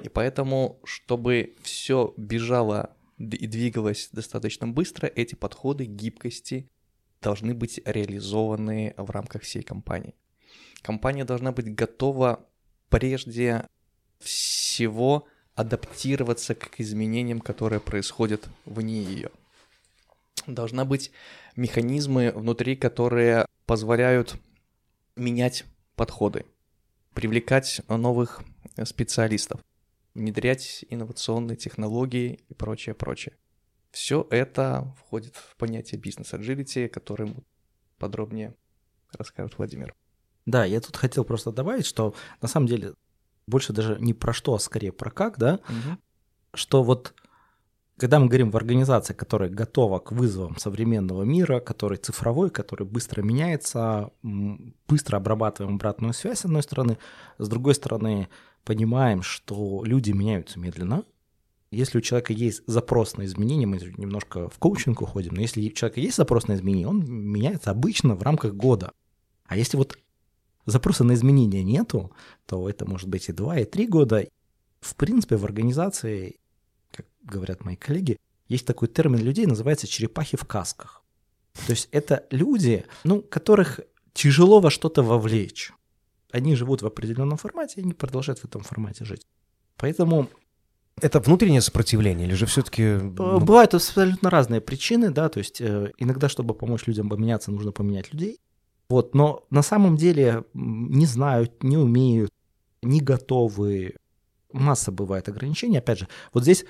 [0.00, 6.70] И поэтому, чтобы все бежало и двигалось достаточно быстро, эти подходы гибкости
[7.26, 10.14] должны быть реализованы в рамках всей компании.
[10.80, 12.48] Компания должна быть готова
[12.88, 13.66] прежде
[14.20, 19.30] всего адаптироваться к изменениям, которые происходят вне ее.
[20.46, 21.10] Должна быть
[21.56, 24.36] механизмы внутри, которые позволяют
[25.16, 25.64] менять
[25.96, 26.46] подходы,
[27.12, 28.42] привлекать новых
[28.84, 29.60] специалистов,
[30.14, 33.34] внедрять инновационные технологии и прочее, прочее.
[33.96, 37.46] Все это входит в понятие бизнес-аджилити, которым
[37.96, 38.54] подробнее
[39.16, 39.94] расскажет Владимир.
[40.44, 42.92] Да, я тут хотел просто добавить, что на самом деле
[43.46, 45.98] больше даже не про что, а скорее про как, да, угу.
[46.52, 47.14] что вот
[47.96, 53.22] когда мы говорим в организации, которая готова к вызовам современного мира, который цифровой, который быстро
[53.22, 54.10] меняется,
[54.86, 56.98] быстро обрабатываем обратную связь, с одной стороны,
[57.38, 58.28] с другой стороны,
[58.62, 61.04] понимаем, что люди меняются медленно.
[61.76, 65.72] Если у человека есть запрос на изменения, мы немножко в коучинг уходим, но если у
[65.72, 68.92] человека есть запрос на изменения, он меняется обычно в рамках года.
[69.44, 69.98] А если вот
[70.64, 72.12] запроса на изменения нету,
[72.46, 74.26] то это может быть и два, и три года.
[74.80, 76.40] В принципе, в организации,
[76.92, 78.18] как говорят мои коллеги,
[78.48, 81.04] есть такой термин людей, называется черепахи в касках.
[81.66, 83.80] То есть это люди, ну, которых
[84.14, 85.72] тяжело во что-то вовлечь.
[86.32, 89.26] Они живут в определенном формате, и они продолжают в этом формате жить.
[89.76, 90.30] Поэтому
[91.00, 92.96] это внутреннее сопротивление или же все-таки...
[92.96, 98.12] Бывают абсолютно разные причины, да, то есть э, иногда, чтобы помочь людям поменяться, нужно поменять
[98.12, 98.38] людей.
[98.88, 102.30] Вот, но на самом деле не знают, не умеют,
[102.82, 103.96] не готовы.
[104.52, 105.78] Масса бывает ограничений.
[105.78, 106.64] Опять же, вот здесь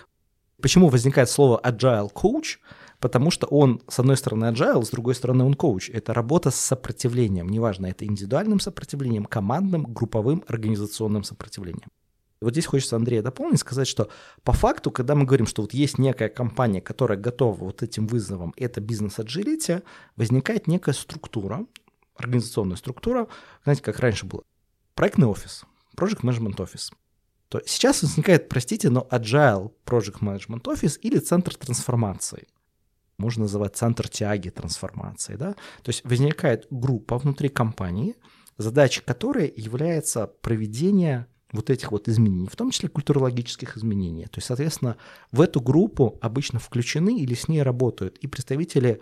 [0.60, 2.56] почему возникает слово agile coach,
[2.98, 5.90] потому что он, с одной стороны, agile, с другой стороны, он коуч.
[5.90, 11.90] Это работа с сопротивлением, неважно, это индивидуальным сопротивлением, командным, групповым, организационным сопротивлением.
[12.40, 14.10] Вот здесь хочется Андрея дополнить, сказать, что
[14.42, 18.52] по факту, когда мы говорим, что вот есть некая компания, которая готова вот этим вызовам,
[18.56, 19.82] это бизнес-аджилити,
[20.16, 21.66] возникает некая структура,
[22.16, 23.28] организационная структура,
[23.64, 24.42] знаете, как раньше было,
[24.94, 25.64] проектный офис,
[25.96, 26.92] Project Management Office.
[27.48, 32.46] То сейчас возникает, простите, но Agile Project Management Office или Центр трансформации.
[33.18, 35.36] Можно называть центр тяги трансформации.
[35.36, 35.52] Да?
[35.82, 38.14] То есть возникает группа внутри компании,
[38.58, 44.24] задача которой является проведение вот этих вот изменений, в том числе культурологических изменений.
[44.24, 44.96] То есть, соответственно,
[45.32, 49.00] в эту группу обычно включены или с ней работают и представители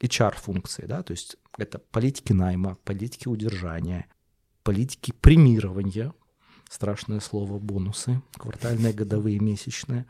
[0.00, 4.06] HR-функции, да, то есть это политики найма, политики удержания,
[4.62, 6.12] политики премирования,
[6.68, 10.06] страшное слово, бонусы, квартальные, годовые, месячные.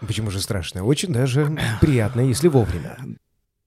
[0.00, 0.82] Почему же страшное?
[0.82, 2.98] Очень даже приятно, если вовремя.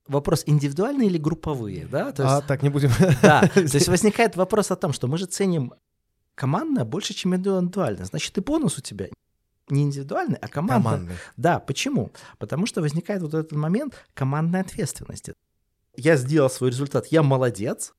[0.06, 2.12] Вопрос индивидуальные или групповые, да?
[2.12, 2.90] То есть, а так не будем.
[3.20, 5.74] Да, то есть возникает вопрос о том, что мы же ценим
[6.38, 8.04] командное больше, чем индивидуальное.
[8.04, 9.08] Значит, и бонус у тебя
[9.68, 10.84] не индивидуальный, а командный.
[10.84, 11.16] Командный.
[11.36, 12.12] Да, почему?
[12.38, 15.34] Потому что возникает вот этот момент командной ответственности.
[15.96, 17.92] Я сделал свой результат, я молодец,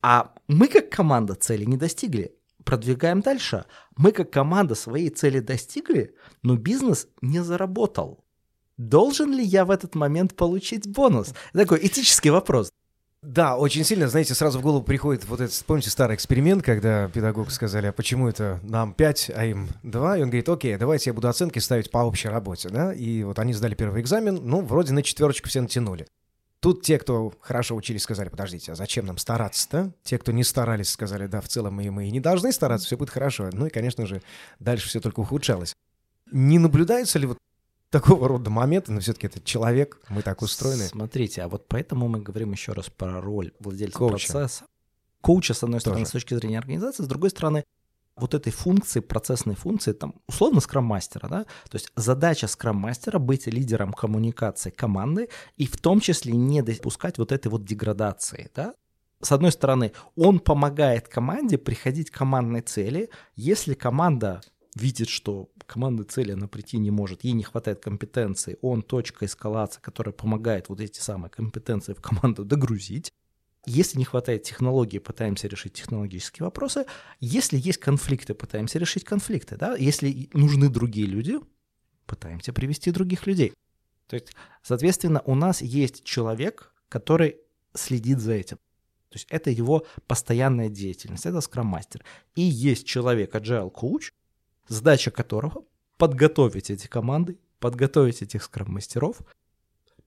[0.00, 2.34] а мы как команда цели не достигли.
[2.64, 3.66] Продвигаем дальше.
[3.96, 8.24] Мы как команда своей цели достигли, но бизнес не заработал.
[8.78, 11.34] Должен ли я в этот момент получить бонус?
[11.52, 12.72] Такой этический вопрос.
[13.22, 17.52] Да, очень сильно, знаете, сразу в голову приходит вот этот, помните, старый эксперимент, когда педагог
[17.52, 21.14] сказали, а почему это нам 5, а им 2, и он говорит, окей, давайте я
[21.14, 24.92] буду оценки ставить по общей работе, да, и вот они сдали первый экзамен, ну, вроде
[24.92, 26.08] на четверочку все натянули.
[26.58, 29.92] Тут те, кто хорошо учились, сказали, подождите, а зачем нам стараться-то?
[30.02, 32.96] Те, кто не старались, сказали, да, в целом мы, мы и не должны стараться, все
[32.96, 33.50] будет хорошо.
[33.52, 34.20] Ну и, конечно же,
[34.58, 35.74] дальше все только ухудшалось.
[36.30, 37.38] Не наблюдается ли вот
[37.92, 40.84] такого рода моменты, но все-таки это человек, мы так устроены.
[40.84, 44.32] Смотрите, а вот поэтому мы говорим еще раз про роль владельца Коуча.
[44.32, 44.64] процесса.
[45.20, 45.82] Коуча, с одной Тоже.
[45.82, 47.64] стороны, с точки зрения организации, с другой стороны,
[48.16, 53.92] вот этой функции, процессной функции, там, условно, скрам-мастера, да, то есть задача скрам-мастера быть лидером
[53.92, 58.74] коммуникации команды и в том числе не допускать вот этой вот деградации, да,
[59.20, 63.08] с одной стороны, он помогает команде приходить к командной цели.
[63.36, 64.40] Если команда
[64.74, 69.80] видит, что командной цели она прийти не может, ей не хватает компетенции, он точка эскалации,
[69.80, 73.12] которая помогает вот эти самые компетенции в команду догрузить.
[73.64, 76.84] Если не хватает технологии, пытаемся решить технологические вопросы.
[77.20, 79.56] Если есть конфликты, пытаемся решить конфликты.
[79.56, 79.76] Да?
[79.76, 81.38] Если нужны другие люди,
[82.06, 83.52] пытаемся привести других людей.
[84.08, 87.36] То есть, соответственно, у нас есть человек, который
[87.72, 88.56] следит за этим.
[89.08, 92.04] То есть это его постоянная деятельность, это скрам-мастер.
[92.34, 94.10] И есть человек, agile coach,
[94.68, 95.64] задача которого
[95.98, 99.18] подготовить эти команды, подготовить этих скрам-мастеров,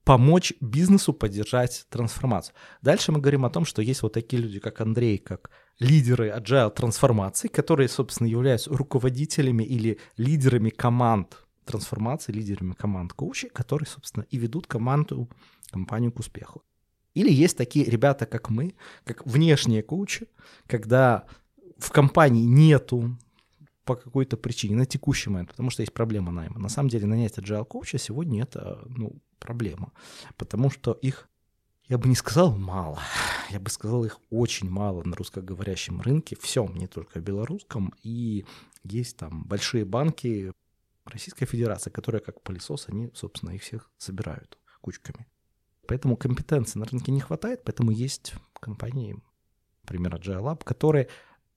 [0.04, 2.54] помочь бизнесу поддержать трансформацию.
[2.82, 5.50] Дальше мы говорим о том, что есть вот такие люди, как Андрей, как
[5.80, 13.88] лидеры agile трансформации, которые, собственно, являются руководителями или лидерами команд трансформации, лидерами команд коучей, которые,
[13.88, 15.28] собственно, и ведут команду,
[15.70, 16.62] компанию к успеху.
[17.14, 20.28] Или есть такие ребята, как мы, как внешние коучи,
[20.66, 21.24] когда
[21.78, 23.18] в компании нету
[23.86, 26.58] по какой-то причине, на текущий момент, потому что есть проблема найма.
[26.58, 29.92] На самом деле нанять agile коуча сегодня это ну, проблема,
[30.36, 31.28] потому что их,
[31.88, 32.98] я бы не сказал мало,
[33.50, 38.44] я бы сказал их очень мало на русскоговорящем рынке, всем, не только белорусском, и
[38.82, 40.52] есть там большие банки
[41.04, 45.28] Российской Федерации, которые как пылесос, они, собственно, их всех собирают кучками.
[45.86, 49.22] Поэтому компетенции на рынке не хватает, поэтому есть компании,
[49.84, 51.08] например, Agile Lab, которые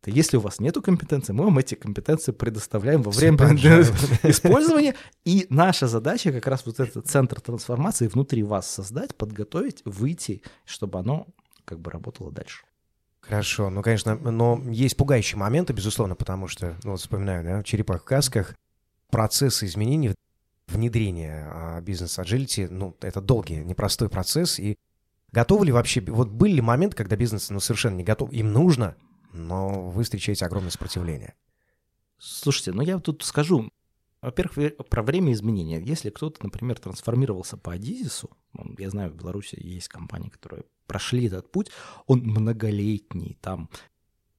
[0.06, 3.36] если у вас нет компетенции, мы вам эти компетенции предоставляем во время
[4.24, 4.96] использования.
[5.26, 11.00] И наша задача как раз вот этот центр трансформации внутри вас создать, подготовить, выйти, чтобы
[11.00, 11.28] оно
[11.66, 12.64] как бы работало дальше.
[13.20, 17.64] Хорошо, ну, конечно, но есть пугающие моменты, безусловно, потому что, ну, вот вспоминаю, да, в
[17.64, 18.56] черепах касках
[19.12, 20.16] процессы изменений,
[20.68, 24.78] внедрения а, бизнес-аджилити, ну, это долгий, непростой процесс, и
[25.32, 28.96] готовы ли вообще, вот были ли моменты, когда бизнес, ну, совершенно не готов, им нужно
[29.32, 31.36] но вы встречаете огромное сопротивление.
[32.18, 33.72] Слушайте, ну я тут скажу,
[34.22, 35.82] во-первых, про время изменения.
[35.82, 38.30] Если кто-то, например, трансформировался по Адизису,
[38.78, 41.70] я знаю, в Беларуси есть компании, которые прошли этот путь,
[42.08, 43.70] он многолетний, там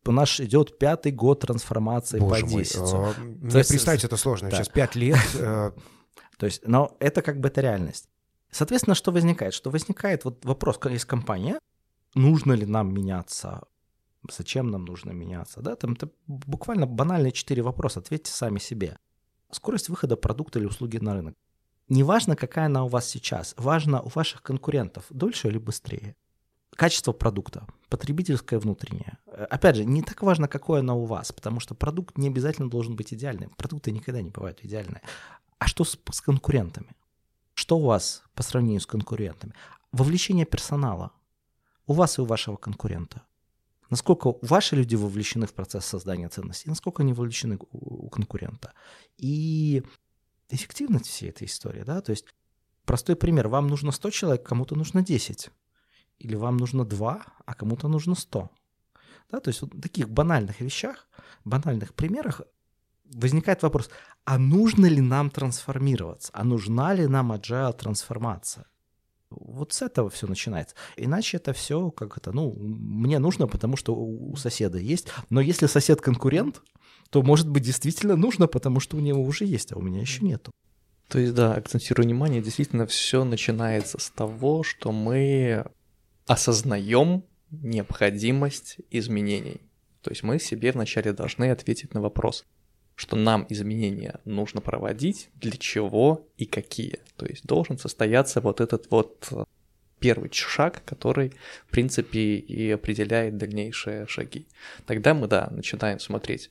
[0.06, 2.96] у нас идет пятый год трансформации Боже по Адизису.
[2.96, 4.56] Мой, э, мне представить это сложно, да.
[4.56, 5.18] сейчас пять лет.
[5.34, 5.72] Э.
[6.38, 8.08] То есть, но это как бы это реальность.
[8.50, 9.52] Соответственно, что возникает?
[9.52, 11.60] Что возникает вот вопрос, есть компания,
[12.14, 13.62] нужно ли нам меняться
[14.28, 15.60] Зачем нам нужно меняться?
[15.62, 18.00] Да, там это буквально банальные четыре вопроса.
[18.00, 18.98] Ответьте сами себе.
[19.50, 21.36] Скорость выхода продукта или услуги на рынок.
[21.88, 26.14] Неважно, какая она у вас сейчас, важно у ваших конкурентов, дольше или быстрее.
[26.76, 29.18] качество продукта, потребительское внутреннее.
[29.26, 32.70] Э, опять же, не так важно, какое оно у вас, потому что продукт не обязательно
[32.70, 33.50] должен быть идеальным.
[33.56, 35.02] Продукты никогда не бывают идеальные.
[35.58, 36.96] А что с, с конкурентами?
[37.54, 39.52] Что у вас по сравнению с конкурентами?
[39.92, 41.10] Вовлечение персонала.
[41.86, 43.22] У вас и у вашего конкурента.
[43.90, 48.72] Насколько ваши люди вовлечены в процесс создания ценностей, насколько они вовлечены у конкурента.
[49.16, 49.82] И
[50.48, 52.24] эффективность всей этой истории, да, то есть
[52.84, 55.50] простой пример, вам нужно 100 человек, кому-то нужно 10.
[56.18, 58.50] Или вам нужно 2, а кому-то нужно 100.
[59.30, 61.08] Да, то есть вот в таких банальных вещах,
[61.44, 62.42] банальных примерах
[63.04, 63.90] возникает вопрос,
[64.24, 66.30] а нужно ли нам трансформироваться?
[66.32, 68.66] А нужна ли нам agile трансформация?
[69.30, 70.74] Вот с этого все начинается.
[70.96, 75.08] Иначе это все как это, ну, мне нужно, потому что у соседа есть.
[75.30, 76.62] Но если сосед конкурент,
[77.10, 80.24] то, может быть, действительно нужно, потому что у него уже есть, а у меня еще
[80.24, 80.52] нету.
[81.08, 85.64] То есть, да, акцентирую внимание, действительно все начинается с того, что мы
[86.26, 89.60] осознаем необходимость изменений.
[90.02, 92.44] То есть мы себе вначале должны ответить на вопрос,
[93.00, 96.98] что нам изменения нужно проводить, для чего и какие.
[97.16, 99.44] То есть должен состояться вот этот вот э,
[100.00, 101.32] первый шаг, который,
[101.66, 104.46] в принципе, и определяет дальнейшие шаги.
[104.84, 106.50] Тогда мы, да, начинаем смотреть,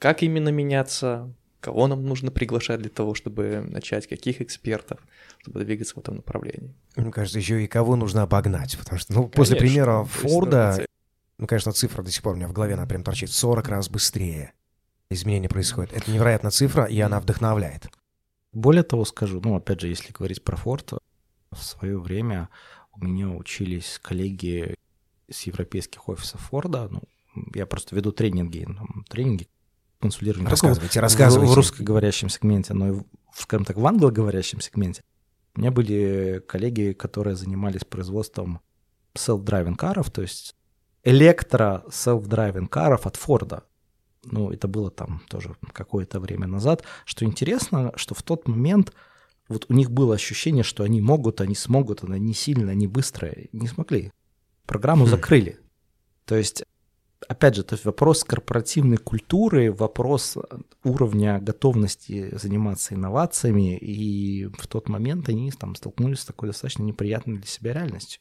[0.00, 4.98] как именно меняться, кого нам нужно приглашать для того, чтобы начать, каких экспертов,
[5.38, 6.74] чтобы двигаться в этом направлении.
[6.96, 10.84] Мне кажется, еще и кого нужно обогнать, потому что, ну, конечно, после примера Форда,
[11.38, 13.88] ну, конечно, цифра до сих пор у меня в голове, она прям торчит, 40 раз
[13.88, 14.54] быстрее
[15.14, 15.92] изменения происходят.
[15.92, 17.88] Это невероятная цифра, и она вдохновляет.
[18.52, 20.92] Более того скажу, ну, опять же, если говорить про Форд,
[21.50, 22.48] в свое время
[22.92, 24.76] у меня учились коллеги
[25.30, 27.02] с европейских офисов Форда, ну,
[27.54, 29.48] я просто веду тренинги, ну, тренинги
[30.00, 30.50] консультирования.
[30.50, 31.52] Рассказывайте, рассказывайте.
[31.52, 33.00] В русскоговорящем сегменте, но и,
[33.34, 35.02] скажем так, в англоговорящем сегменте.
[35.56, 38.60] У меня были коллеги, которые занимались производством
[39.16, 40.54] self-driving каров, то есть
[41.04, 43.64] электро self-driving каров от Форда.
[44.26, 46.84] Ну, это было там тоже какое-то время назад.
[47.04, 48.92] Что интересно, что в тот момент
[49.48, 53.48] вот у них было ощущение, что они могут, они смогут, они сильно, они быстрые.
[53.52, 54.12] Не смогли.
[54.66, 55.08] Программу хм.
[55.08, 55.58] закрыли.
[56.24, 56.64] То есть
[57.28, 60.36] опять же, то есть вопрос корпоративной культуры, вопрос
[60.82, 67.38] уровня готовности заниматься инновациями, и в тот момент они там столкнулись с такой достаточно неприятной
[67.38, 68.20] для себя реальностью.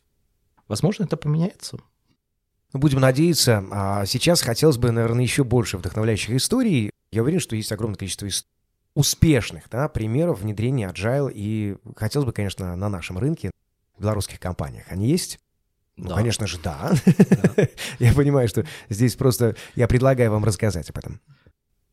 [0.68, 1.78] Возможно, это поменяется.
[2.74, 3.64] Ну, будем надеяться.
[3.72, 6.92] А сейчас хотелось бы, наверное, еще больше вдохновляющих историй.
[7.12, 8.48] Я уверен, что есть огромное количество ист...
[8.96, 13.52] успешных да, примеров внедрения agile, и хотелось бы, конечно, на нашем рынке,
[13.96, 14.86] в белорусских компаниях.
[14.90, 15.40] Они есть?
[15.96, 16.16] Ну, да.
[16.16, 16.94] конечно же, да.
[17.06, 17.68] да.
[18.00, 21.22] я понимаю, что здесь просто я предлагаю вам рассказать об этом.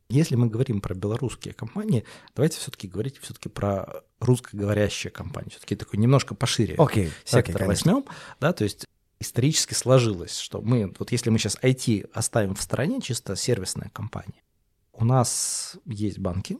[0.08, 2.04] Если мы говорим про белорусские компании,
[2.34, 5.50] давайте все-таки говорить все-таки про русскоговорящие компании.
[5.50, 7.10] Все-таки такой немножко пошире okay.
[7.24, 8.04] сектор okay, возьмем.
[8.40, 8.86] Да, то есть
[9.20, 14.42] исторически сложилось, что мы, вот если мы сейчас IT оставим в стороне, чисто сервисная компания,
[14.92, 16.58] у нас есть банки,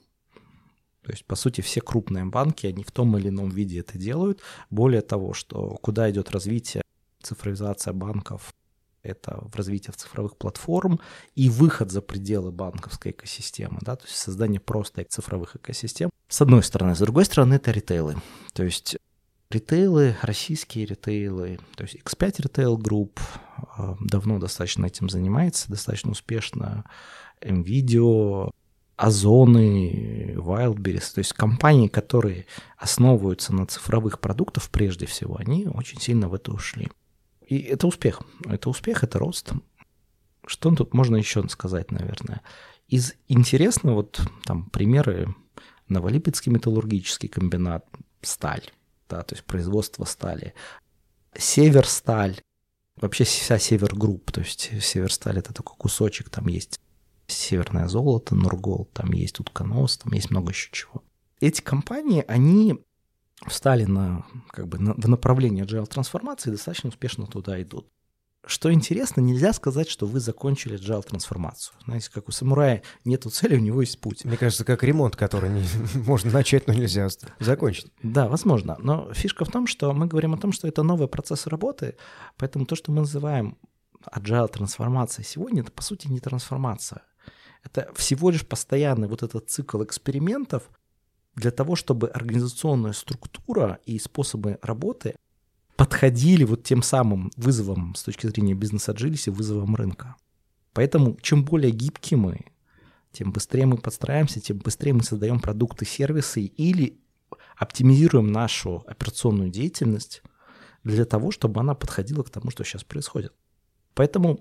[1.02, 4.42] то есть, по сути, все крупные банки, они в том или ином виде это делают.
[4.68, 6.82] Более того, что куда идет развитие
[7.22, 8.54] цифровизация банков,
[9.02, 11.00] это в развитии цифровых платформ
[11.34, 16.10] и выход за пределы банковской экосистемы, да, то есть создание просто цифровых экосистем.
[16.28, 16.94] С одной стороны.
[16.94, 18.16] С другой стороны, это ритейлы.
[18.52, 18.98] То есть
[19.50, 23.18] ритейлы, российские ритейлы, то есть X5 Retail Group
[23.78, 26.84] э, давно достаточно этим занимается, достаточно успешно.
[27.42, 28.50] MVideo,
[28.96, 32.46] Озоны, Wildberries, то есть компании, которые
[32.76, 36.88] основываются на цифровых продуктах прежде всего, они очень сильно в это ушли.
[37.46, 38.20] И это успех.
[38.44, 39.52] Это успех, это рост.
[40.46, 42.42] Что тут можно еще сказать, наверное?
[42.88, 45.34] Из интересного, вот там примеры
[45.88, 47.86] Новолипецкий металлургический комбинат,
[48.20, 48.70] сталь,
[49.10, 50.54] да, то есть производство стали,
[51.36, 52.40] Северсталь,
[52.96, 56.80] вообще вся Севергрупп, то есть Северсталь это такой кусочек, там есть
[57.26, 61.02] Северное золото, Нургол, там есть утконос, там есть много еще чего.
[61.40, 62.80] Эти компании, они
[63.46, 67.88] встали на, как бы, на, в направлении agile трансформации и достаточно успешно туда идут.
[68.46, 71.74] Что интересно, нельзя сказать, что вы закончили agile трансформацию.
[71.84, 74.24] Знаете, как у самурая нету цели, у него есть путь.
[74.24, 75.64] Мне кажется, как ремонт, который не,
[76.06, 77.92] можно начать, но нельзя закончить.
[78.02, 78.76] Да, возможно.
[78.78, 81.96] Но фишка в том, что мы говорим о том, что это новый процесс работы,
[82.38, 83.58] поэтому то, что мы называем
[84.10, 87.02] agile трансформацией сегодня, это по сути не трансформация.
[87.62, 90.70] Это всего лишь постоянный вот этот цикл экспериментов,
[91.36, 95.16] для того, чтобы организационная структура и способы работы
[95.80, 100.14] подходили вот тем самым вызовам с точки зрения бизнес-аджилиси, вызовам рынка.
[100.74, 102.40] Поэтому чем более гибкие мы,
[103.12, 107.00] тем быстрее мы подстраиваемся, тем быстрее мы создаем продукты, сервисы или
[107.56, 110.22] оптимизируем нашу операционную деятельность
[110.84, 113.32] для того, чтобы она подходила к тому, что сейчас происходит.
[113.94, 114.38] Поэтому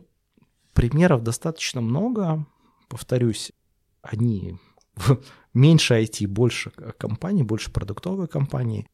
[0.74, 2.46] примеров достаточно много.
[2.90, 3.54] Повторюсь,
[4.02, 4.58] они
[5.54, 8.90] меньше IT, больше компаний, больше продуктовые компании.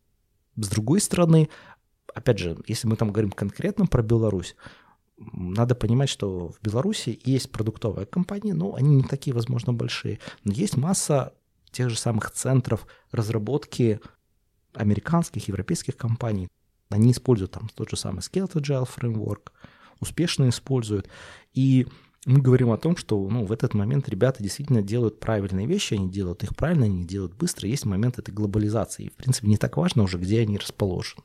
[0.58, 1.50] С другой стороны,
[2.14, 4.56] опять же, если мы там говорим конкретно про Беларусь,
[5.18, 10.20] надо понимать, что в Беларуси есть продуктовые компании, но они не такие, возможно, большие.
[10.44, 11.34] Но есть масса
[11.72, 14.00] тех же самых центров разработки
[14.74, 16.48] американских, европейских компаний.
[16.90, 19.52] Они используют там тот же самый Skeleton Agile Framework,
[20.00, 21.08] успешно используют.
[21.54, 21.88] И
[22.26, 26.10] мы говорим о том, что ну, в этот момент ребята действительно делают правильные вещи, они
[26.10, 27.70] делают их правильно, они делают быстро.
[27.70, 29.06] Есть момент этой глобализации.
[29.06, 31.24] И, в принципе, не так важно уже, где они расположены.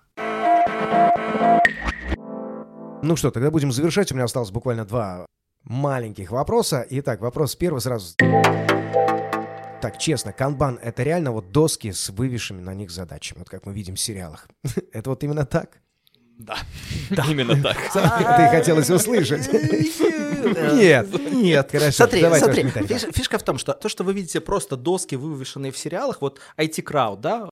[3.02, 4.12] Ну что, тогда будем завершать.
[4.12, 5.26] У меня осталось буквально два
[5.64, 6.86] маленьких вопроса.
[6.90, 8.14] Итак, вопрос первый сразу.
[9.80, 13.72] Так, честно, канбан— это реально вот доски с вывешенными на них задачами, вот как мы
[13.72, 14.46] видим в сериалах.
[14.92, 15.80] это вот именно так?
[16.38, 16.58] Да,
[17.10, 17.24] да.
[17.28, 17.76] именно так.
[17.92, 19.48] Ты хотелось услышать.
[20.74, 21.70] Нет, нет.
[21.70, 23.12] Хорошо, смотри, смотри.
[23.12, 26.82] Фишка в том, что то, что вы видите просто доски, вывешенные в сериалах, вот IT
[26.82, 27.48] Crowd, да,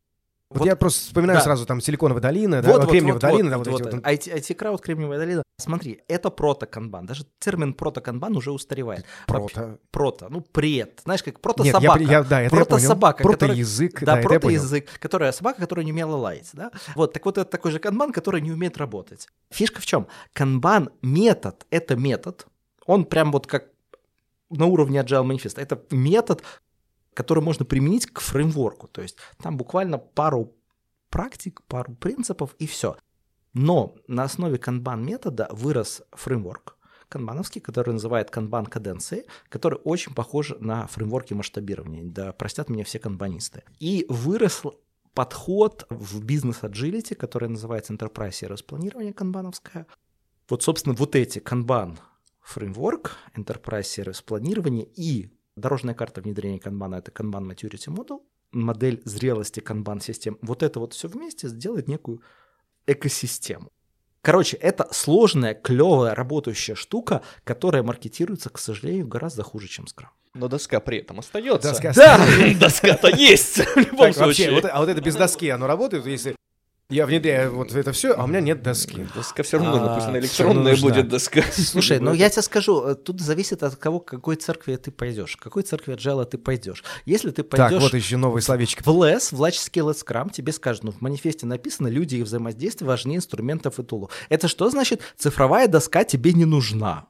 [0.51, 1.45] вот, вот я просто вспоминаю да.
[1.45, 4.05] сразу там Силиконовая долина, да, вот, Кремниевая вот, долина, вот, да, вот, вот вот.
[4.05, 5.43] IT, IT Crowd, Кремниевая долина.
[5.59, 7.05] Смотри, это прото-канбан.
[7.05, 9.05] Даже термин прото-канбан уже устаревает.
[9.27, 9.79] Прото.
[9.91, 11.01] Прото, ну, пред.
[11.05, 11.99] Знаешь, как прото-собака.
[11.99, 13.23] Нет, я, я, да, это прото-собака.
[13.23, 14.03] Прото-язык.
[14.05, 16.71] Да, да прото-язык, которая собака, которая не умела лаять, да.
[16.95, 19.29] Вот, так вот это такой же канбан, который не умеет работать.
[19.51, 20.07] Фишка в чем?
[20.33, 22.47] Канбан метод— это метод.
[22.87, 23.67] Он прям вот как
[24.49, 25.61] на уровне Agile Manifest.
[25.61, 26.43] Это метод,
[27.19, 28.87] который можно применить к фреймворку.
[28.87, 30.55] То есть там буквально пару
[31.11, 32.97] практик, пару принципов и все.
[33.53, 36.77] Но на основе канбан метода вырос фреймворк
[37.09, 42.05] канбановский, который называет канбан каденции, который очень похож на фреймворки масштабирования.
[42.05, 43.65] Да простят меня все канбанисты.
[43.81, 44.63] И вырос
[45.13, 49.89] подход в бизнес-аджилити, который называется Enterprise Service планирование канбановское.
[50.49, 51.99] Вот, собственно, вот эти канбан
[52.43, 58.21] фреймворк, Enterprise Service планирование и Дорожная карта внедрения канбана— это Kanban Maturity Model,
[58.53, 60.39] модель зрелости канбан-систем.
[60.41, 62.23] Вот это вот все вместе сделает некую
[62.87, 63.71] экосистему.
[64.23, 70.09] Короче, это сложная, клевая, работающая штука, которая маркетируется, к сожалению, гораздо хуже, чем Scrum.
[70.35, 71.71] Но доска при этом остается.
[71.71, 72.25] Доска да,
[72.61, 74.59] доска-то есть в любом случае.
[74.61, 76.37] а вот это без доски, оно работает, если
[76.91, 79.07] я внедряю вот это все, а у меня нет доски.
[79.15, 81.43] Доска все равно а, написано, электронная будет доска.
[81.53, 85.37] Слушай, ну я тебе скажу, э, тут зависит от кого, к какой церкви ты пойдешь,
[85.37, 86.83] к какой церкви Agile ты пойдешь.
[87.05, 87.73] Если ты пойдешь...
[87.73, 88.83] Так, вот еще новые словечки.
[88.83, 92.89] В LES, в Large Scale Scrum, тебе скажут, ну в манифесте написано, люди и взаимодействие
[92.89, 94.11] важнее инструментов и тулов.
[94.31, 95.03] Это что значит?
[95.19, 97.07] Цифровая доска тебе не нужна.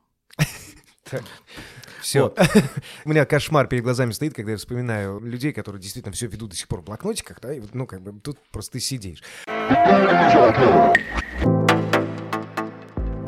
[2.03, 2.23] Все.
[2.23, 2.39] Вот.
[3.05, 6.57] У меня кошмар перед глазами стоит, когда я вспоминаю людей, которые действительно все ведут до
[6.57, 9.23] сих пор в блокнотиках, да, и вот, ну, как бы тут просто ты сидишь.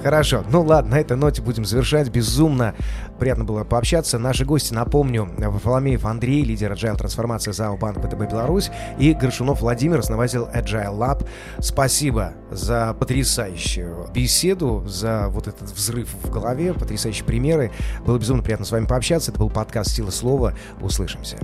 [0.03, 2.09] Хорошо, ну ладно, на этой ноте будем завершать.
[2.09, 2.75] Безумно
[3.19, 4.19] приятно было пообщаться.
[4.19, 9.99] Наши гости, напомню, Варфоломеев Андрей, лидер Agile трансформации ЗАО Банк ВТБ Беларусь, и Горшунов Владимир,
[9.99, 11.29] основатель Agile Lab.
[11.59, 17.71] Спасибо за потрясающую беседу, за вот этот взрыв в голове, потрясающие примеры.
[18.05, 19.31] Было безумно приятно с вами пообщаться.
[19.31, 20.55] Это был подкаст «Сила слова».
[20.81, 21.37] Услышимся.